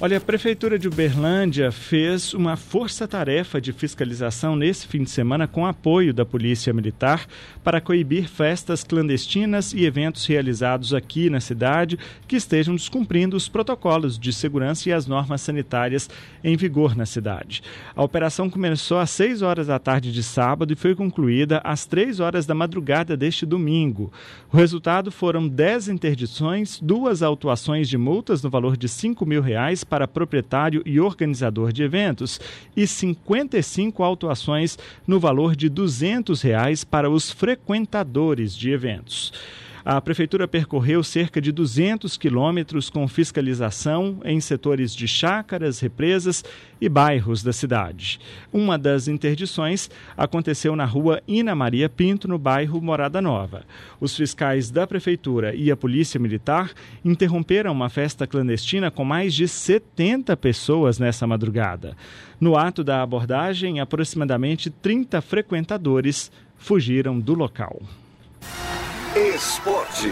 Olha, 0.05 0.17
a 0.17 0.21
Prefeitura 0.21 0.81
de 0.81 0.89
Uberlândia 0.89 1.71
fez 1.71 2.35
uma 2.35 2.57
força-tarefa 2.57 3.61
de 3.61 3.73
fiscalização 3.73 4.57
nesse 4.57 4.85
fim 4.89 5.05
de 5.05 5.11
semana 5.11 5.47
com 5.47 5.65
apoio 5.65 6.13
da 6.13 6.25
Polícia 6.25 6.73
Militar 6.73 7.25
para 7.63 7.81
coibir 7.81 8.29
festas 8.29 8.83
clandestinas 8.83 9.73
e 9.73 9.85
eventos 9.85 10.27
realizados 10.27 10.93
aqui 10.93 11.31
na 11.31 11.39
cidade 11.39 11.97
que 12.27 12.35
estejam 12.35 12.75
descumprindo 12.75 13.37
os 13.37 13.49
protocolos 13.49 14.19
de 14.19 14.33
segurança 14.33 14.89
e 14.89 14.93
as 14.93 15.07
normas 15.07 15.41
sanitárias 15.41 16.11
em 16.43 16.57
vigor 16.57 16.97
na 16.97 17.07
cidade. 17.07 17.63
A 17.95 18.03
operação 18.03 18.51
começou 18.51 18.99
às 18.99 19.11
6 19.11 19.41
horas 19.41 19.69
da 19.69 19.79
tarde 19.79 20.11
de 20.13 20.25
sábado 20.25 20.73
e 20.73 20.77
foi 20.77 20.97
concluída 20.97 21.61
às 21.63 21.87
3 21.87 22.19
horas 22.19 22.45
da 22.45 22.57
madrugada 22.57 23.17
deste 23.17 23.47
domingo. 23.47 24.13
O 24.53 24.57
resultado 24.57 25.13
foram 25.13 25.47
10 25.47 25.91
interdições, 25.91 26.81
duas 26.81 27.23
autuações 27.23 27.89
de 27.89 27.97
multas 27.97 28.43
no 28.43 28.51
valor 28.51 28.77
de 28.77 28.89
5 28.89 29.25
mil 29.25 29.41
reais 29.41 29.85
para 29.93 30.09
proprietário 30.09 30.83
e 30.87 30.99
organizador 30.99 31.71
de 31.71 31.83
eventos 31.83 32.41
e 32.75 32.87
55 32.87 34.03
autuações 34.03 34.79
no 35.07 35.21
valor 35.21 35.55
de 35.55 35.69
200 35.69 36.41
reais 36.41 36.83
para 36.83 37.11
os 37.11 37.31
frequentadores 37.31 38.57
de 38.57 38.71
eventos. 38.71 39.35
A 39.85 40.01
prefeitura 40.01 40.47
percorreu 40.47 41.03
cerca 41.03 41.41
de 41.41 41.51
200 41.51 42.17
quilômetros 42.17 42.89
com 42.89 43.09
fiscalização 43.09 44.21
em 44.25 44.41
setores 44.41 44.95
de 44.95 45.09
chácaras, 45.09 45.81
represas 45.81 46.45
e 46.81 46.89
bairros 46.89 47.43
da 47.43 47.53
cidade. 47.53 48.21
Uma 48.53 48.79
das 48.79 49.09
interdições 49.09 49.91
aconteceu 50.17 50.77
na 50.77 50.85
rua 50.85 51.21
Ina 51.27 51.55
Maria 51.57 51.89
Pinto, 51.89 52.29
no 52.29 52.39
bairro 52.39 52.81
Morada 52.81 53.21
Nova. 53.21 53.65
Os 54.01 54.17
fiscais 54.17 54.71
da 54.71 54.87
prefeitura 54.87 55.53
e 55.53 55.69
a 55.69 55.77
polícia 55.77 56.21
militar 56.21 56.71
interromperam 57.05 57.73
uma 57.73 57.89
festa 57.89 58.25
clandestina 58.25 58.89
com 58.89 59.05
mais 59.05 59.35
de 59.35 59.49
70 59.49 60.37
pessoas 60.37 61.01
nessa 61.01 61.27
madrugada. 61.27 61.97
No 62.41 62.57
ato 62.57 62.85
da 62.85 63.03
abordagem, 63.03 63.81
aproximadamente 63.81 64.71
30 64.71 65.21
frequentadores 65.21 66.31
fugiram 66.57 67.19
do 67.19 67.35
local. 67.35 67.83
Esporte. 69.15 70.11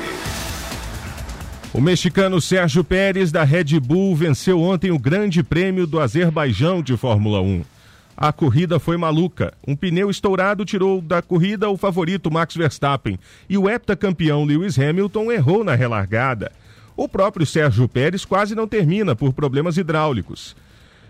O 1.72 1.80
mexicano 1.80 2.38
Sérgio 2.38 2.84
Pérez 2.84 3.32
da 3.32 3.44
Red 3.44 3.80
Bull 3.80 4.14
venceu 4.14 4.60
ontem 4.60 4.90
o 4.90 4.98
Grande 4.98 5.42
Prêmio 5.42 5.86
do 5.86 5.98
Azerbaijão 5.98 6.82
de 6.82 6.94
Fórmula 6.98 7.40
1. 7.40 7.64
A 8.14 8.30
corrida 8.30 8.78
foi 8.78 8.98
maluca. 8.98 9.54
Um 9.66 9.74
pneu 9.74 10.10
estourado 10.10 10.66
tirou 10.66 11.00
da 11.00 11.22
corrida 11.22 11.70
o 11.70 11.78
favorito 11.78 12.30
Max 12.30 12.54
Verstappen 12.54 13.18
e 13.48 13.56
o 13.56 13.70
heptacampeão 13.70 14.44
Lewis 14.44 14.78
Hamilton 14.78 15.32
errou 15.32 15.64
na 15.64 15.74
relargada. 15.74 16.52
O 16.94 17.08
próprio 17.08 17.46
Sérgio 17.46 17.88
Pérez 17.88 18.26
quase 18.26 18.54
não 18.54 18.68
termina 18.68 19.16
por 19.16 19.32
problemas 19.32 19.78
hidráulicos. 19.78 20.54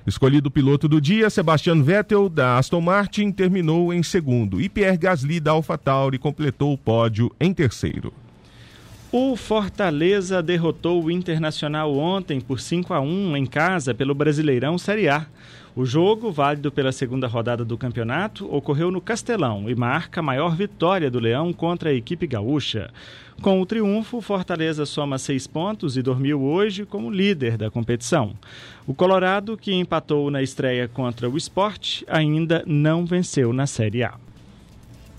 Escolhido 0.07 0.51
piloto 0.51 0.89
do 0.89 1.01
dia, 1.01 1.29
Sebastian 1.29 1.83
Vettel, 1.83 2.29
da 2.29 2.57
Aston 2.57 2.81
Martin, 2.81 3.31
terminou 3.31 3.93
em 3.93 4.03
segundo 4.03 4.61
e 4.61 4.69
Pierre 4.69 4.97
Gasly, 4.97 5.39
da 5.39 5.51
AlphaTauri, 5.53 6.19
completou 6.19 6.73
o 6.73 6.79
pódio 6.79 7.31
em 7.39 7.53
terceiro. 7.53 8.13
O 9.13 9.37
Fortaleza 9.37 10.41
derrotou 10.41 11.05
o 11.05 11.11
Internacional 11.11 11.97
ontem 11.97 12.41
por 12.41 12.61
5 12.61 12.95
a 12.95 13.01
1 13.01 13.37
em 13.37 13.45
casa 13.45 13.93
pelo 13.93 14.15
Brasileirão 14.15 14.79
Série 14.79 15.09
A. 15.09 15.27
O 15.75 15.87
jogo, 15.87 16.33
válido 16.33 16.73
pela 16.73 16.91
segunda 16.91 17.29
rodada 17.29 17.65
do 17.65 17.79
campeonato, 17.79 18.53
ocorreu 18.53 18.91
no 18.91 19.01
Castelão 19.01 19.71
e 19.71 19.75
marca 19.75 20.19
a 20.19 20.23
maior 20.23 20.57
vitória 20.57 21.09
do 21.09 21.21
Leão 21.21 21.53
contra 21.53 21.91
a 21.91 21.95
equipe 21.95 22.27
gaúcha. 22.27 22.91
Com 23.41 23.61
o 23.61 23.65
triunfo, 23.65 24.21
Fortaleza 24.21 24.85
soma 24.85 25.17
seis 25.17 25.47
pontos 25.47 25.97
e 25.97 26.03
dormiu 26.03 26.43
hoje 26.43 26.85
como 26.85 27.09
líder 27.09 27.57
da 27.57 27.71
competição. 27.71 28.35
O 28.85 28.93
Colorado, 28.93 29.57
que 29.57 29.73
empatou 29.73 30.29
na 30.29 30.43
estreia 30.43 30.89
contra 30.89 31.31
o 31.31 31.37
Sport, 31.37 32.03
ainda 32.09 32.65
não 32.67 33.07
venceu 33.07 33.53
na 33.53 33.67
Série 33.67 34.03
A. 34.03 34.15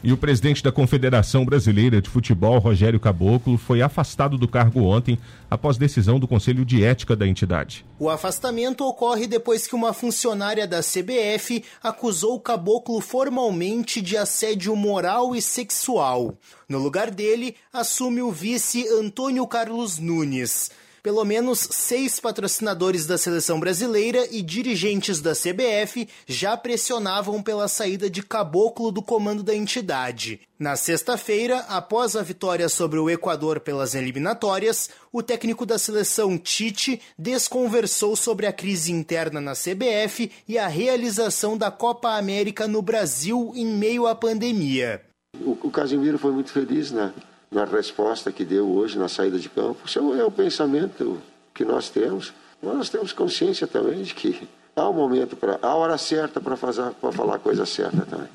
E 0.03 0.11
o 0.11 0.17
presidente 0.17 0.63
da 0.63 0.71
Confederação 0.71 1.45
Brasileira 1.45 2.01
de 2.01 2.09
Futebol, 2.09 2.57
Rogério 2.57 2.99
Caboclo, 2.99 3.55
foi 3.55 3.83
afastado 3.83 4.35
do 4.35 4.47
cargo 4.47 4.81
ontem 4.81 5.19
após 5.47 5.77
decisão 5.77 6.19
do 6.19 6.27
Conselho 6.27 6.65
de 6.65 6.83
Ética 6.83 7.15
da 7.15 7.27
entidade. 7.27 7.85
O 7.99 8.09
afastamento 8.09 8.83
ocorre 8.83 9.27
depois 9.27 9.67
que 9.67 9.75
uma 9.75 9.93
funcionária 9.93 10.65
da 10.65 10.79
CBF 10.79 11.63
acusou 11.83 12.33
o 12.35 12.39
Caboclo 12.39 12.99
formalmente 12.99 14.01
de 14.01 14.17
assédio 14.17 14.75
moral 14.75 15.35
e 15.35 15.41
sexual. 15.41 16.35
No 16.67 16.79
lugar 16.79 17.11
dele, 17.11 17.55
assume 17.71 18.23
o 18.23 18.31
vice 18.31 18.87
Antônio 18.87 19.45
Carlos 19.45 19.99
Nunes. 19.99 20.71
Pelo 21.03 21.25
menos 21.25 21.59
seis 21.71 22.19
patrocinadores 22.19 23.07
da 23.07 23.17
seleção 23.17 23.59
brasileira 23.59 24.27
e 24.29 24.43
dirigentes 24.43 25.19
da 25.19 25.31
CBF 25.31 26.07
já 26.27 26.55
pressionavam 26.55 27.41
pela 27.41 27.67
saída 27.67 28.07
de 28.07 28.21
Caboclo 28.21 28.91
do 28.91 29.01
comando 29.01 29.41
da 29.41 29.55
entidade. 29.55 30.41
Na 30.59 30.75
sexta-feira, 30.75 31.65
após 31.67 32.15
a 32.15 32.21
vitória 32.21 32.69
sobre 32.69 32.99
o 32.99 33.09
Equador 33.09 33.59
pelas 33.59 33.95
eliminatórias, 33.95 34.91
o 35.11 35.23
técnico 35.23 35.65
da 35.65 35.79
seleção 35.79 36.37
Tite 36.37 37.01
desconversou 37.17 38.15
sobre 38.15 38.45
a 38.45 38.53
crise 38.53 38.91
interna 38.91 39.41
na 39.41 39.53
CBF 39.53 40.31
e 40.47 40.59
a 40.59 40.67
realização 40.67 41.57
da 41.57 41.71
Copa 41.71 42.15
América 42.15 42.67
no 42.67 42.79
Brasil 42.79 43.51
em 43.55 43.65
meio 43.65 44.05
à 44.05 44.13
pandemia. 44.13 45.01
O, 45.39 45.57
o 45.63 45.71
Casimiro 45.71 46.19
foi 46.19 46.31
muito 46.31 46.51
feliz, 46.51 46.91
né? 46.91 47.11
Na 47.51 47.65
resposta 47.65 48.31
que 48.31 48.45
deu 48.45 48.69
hoje 48.71 48.97
na 48.97 49.09
saída 49.09 49.37
de 49.37 49.49
campo. 49.49 49.79
Isso 49.85 49.99
é 50.13 50.23
o 50.23 50.31
pensamento 50.31 51.21
que 51.53 51.65
nós 51.65 51.89
temos. 51.89 52.33
Mas 52.61 52.75
nós 52.75 52.89
temos 52.89 53.11
consciência 53.11 53.67
também 53.67 54.03
de 54.03 54.13
que 54.13 54.47
há 54.75 54.87
um 54.89 54.93
momento 54.93 55.35
para, 55.35 55.59
a 55.61 55.75
hora 55.75 55.97
certa 55.97 56.39
para 56.39 56.55
fazer, 56.55 56.91
para 56.93 57.11
falar 57.11 57.35
a 57.35 57.39
coisa 57.39 57.65
certa 57.65 58.05
também. 58.05 58.29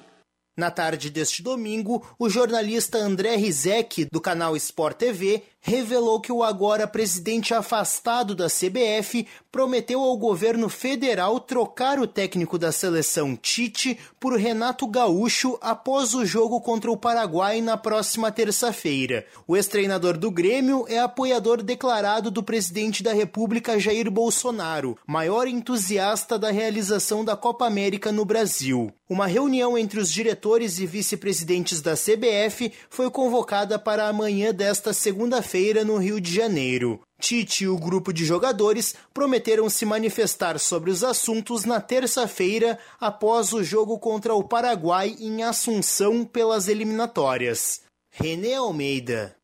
Na 0.57 0.71
tarde 0.71 1.11
deste 1.11 1.43
domingo, 1.43 2.03
o 2.19 2.31
jornalista 2.31 2.97
André 2.97 3.37
Rizek, 3.37 4.07
do 4.11 4.23
canal 4.23 4.57
Sport 4.57 4.97
TV, 4.97 5.43
revelou 5.67 6.21
que 6.21 6.31
o 6.31 6.45
agora 6.45 6.87
presidente 6.87 7.53
afastado 7.53 8.37
da 8.37 8.47
CBF 8.47 9.27
prometeu 9.51 10.01
ao 10.01 10.17
governo 10.17 10.69
federal 10.69 11.41
trocar 11.41 11.99
o 11.99 12.07
técnico 12.07 12.57
da 12.57 12.71
seleção 12.71 13.35
Tite 13.35 13.99
por 14.21 14.39
Renato 14.39 14.87
Gaúcho 14.87 15.59
após 15.61 16.15
o 16.15 16.25
jogo 16.25 16.61
contra 16.61 16.91
o 16.91 16.97
Paraguai 16.97 17.61
na 17.61 17.77
próxima 17.77 18.31
terça-feira. 18.31 19.27
O 19.47 19.57
ex-treinador 19.57 20.17
do 20.17 20.31
Grêmio 20.31 20.87
é 20.89 21.01
apoiador 21.01 21.63
declarado 21.63 22.31
do 22.31 22.45
presidente 22.45 23.03
da 23.03 23.13
República 23.13 23.79
Jair 23.79 24.09
Bolsonaro, 24.09 24.97
maior 25.05 25.49
entusiasta 25.49 26.39
da 26.39 26.53
realização 26.53 27.25
da 27.25 27.37
Copa 27.37 27.67
América 27.67 28.13
no 28.13 28.25
Brasil. 28.25 28.93
Uma 29.09 29.27
reunião 29.27 29.77
entre 29.77 29.99
os 29.99 30.11
diretores 30.47 30.79
e 30.79 30.87
vice-presidentes 30.87 31.81
da 31.81 31.95
CBF 31.95 32.73
foi 32.89 33.11
convocada 33.11 33.81
para 33.81 34.07
amanhã 34.07 34.55
desta 34.55 34.93
segunda-feira 34.93 35.85
no 35.85 35.97
Rio 35.97 36.21
de 36.21 36.33
Janeiro. 36.33 37.01
Tite 37.21 37.65
e 37.65 37.69
o 37.69 37.77
grupo 37.77 38.13
de 38.13 38.25
jogadores 38.25 38.95
prometeram 39.13 39.69
se 39.69 39.85
manifestar 39.85 40.61
sobre 40.61 40.93
os 40.93 41.03
assuntos 41.03 41.65
na 41.65 41.81
terça-feira 41.81 42.79
após 43.01 43.53
o 43.53 43.65
jogo 43.65 43.99
contra 43.99 44.35
o 44.35 44.45
Paraguai 44.45 45.17
em 45.19 45.43
Assunção 45.43 46.25
pelas 46.25 46.69
eliminatórias. 46.69 47.81
René 48.13 48.55
Almeida. 48.55 49.35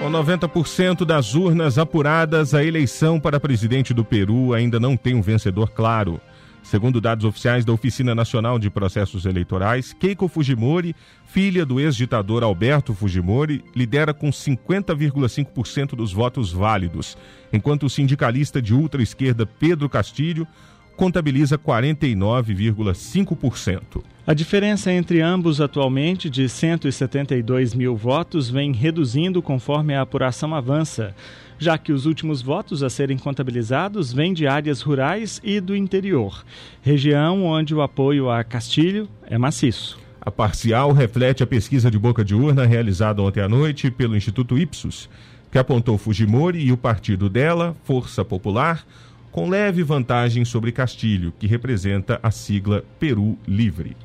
Com 0.00 0.10
90% 0.10 1.04
das 1.04 1.34
urnas 1.34 1.76
apuradas, 1.76 2.54
a 2.54 2.64
eleição 2.64 3.18
para 3.20 3.40
presidente 3.40 3.92
do 3.92 4.04
Peru 4.04 4.54
ainda 4.54 4.78
não 4.78 4.96
tem 4.96 5.14
um 5.14 5.20
vencedor 5.20 5.72
claro. 5.72 6.20
Segundo 6.68 7.00
dados 7.00 7.24
oficiais 7.24 7.64
da 7.64 7.72
Oficina 7.72 8.14
Nacional 8.14 8.58
de 8.58 8.68
Processos 8.68 9.24
Eleitorais, 9.24 9.94
Keiko 9.94 10.28
Fujimori, 10.28 10.94
filha 11.24 11.64
do 11.64 11.80
ex-ditador 11.80 12.42
Alberto 12.42 12.92
Fujimori, 12.92 13.64
lidera 13.74 14.12
com 14.12 14.28
50,5% 14.28 15.96
dos 15.96 16.12
votos 16.12 16.52
válidos, 16.52 17.16
enquanto 17.50 17.84
o 17.84 17.88
sindicalista 17.88 18.60
de 18.60 18.74
ultra-esquerda 18.74 19.46
Pedro 19.46 19.88
Castilho 19.88 20.46
contabiliza 20.94 21.56
49,5%. 21.56 24.02
A 24.26 24.34
diferença 24.34 24.92
entre 24.92 25.22
ambos 25.22 25.62
atualmente 25.62 26.28
de 26.28 26.50
172 26.50 27.72
mil 27.72 27.96
votos 27.96 28.50
vem 28.50 28.72
reduzindo 28.72 29.40
conforme 29.40 29.94
a 29.94 30.02
apuração 30.02 30.54
avança, 30.54 31.14
já 31.58 31.76
que 31.76 31.92
os 31.92 32.06
últimos 32.06 32.40
votos 32.40 32.82
a 32.82 32.88
serem 32.90 33.18
contabilizados 33.18 34.12
vêm 34.12 34.32
de 34.32 34.46
áreas 34.46 34.80
rurais 34.80 35.40
e 35.42 35.60
do 35.60 35.74
interior, 35.74 36.44
região 36.82 37.44
onde 37.44 37.74
o 37.74 37.82
apoio 37.82 38.30
a 38.30 38.44
Castilho 38.44 39.08
é 39.26 39.36
maciço. 39.36 39.98
A 40.20 40.30
parcial 40.30 40.92
reflete 40.92 41.42
a 41.42 41.46
pesquisa 41.46 41.90
de 41.90 41.98
boca 41.98 42.24
de 42.24 42.34
urna 42.34 42.66
realizada 42.66 43.22
ontem 43.22 43.40
à 43.40 43.48
noite 43.48 43.90
pelo 43.90 44.16
Instituto 44.16 44.58
Ipsos, 44.58 45.08
que 45.50 45.58
apontou 45.58 45.96
Fujimori 45.96 46.60
e 46.60 46.72
o 46.72 46.76
partido 46.76 47.28
dela, 47.28 47.74
Força 47.84 48.24
Popular, 48.24 48.84
com 49.30 49.48
leve 49.48 49.82
vantagem 49.82 50.44
sobre 50.44 50.72
Castilho, 50.72 51.32
que 51.38 51.46
representa 51.46 52.18
a 52.22 52.30
sigla 52.30 52.84
Peru 52.98 53.38
Livre. 53.46 53.96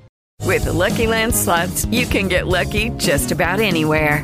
With 0.46 0.66
the 0.66 0.72
Lucky 0.72 1.08
Land 1.08 1.34
slots, 1.34 1.86
you 1.92 2.06
can 2.08 2.28
get 2.28 2.48
lucky 2.48 2.92
just 3.00 3.32
about 3.32 3.62
anywhere. 3.62 4.24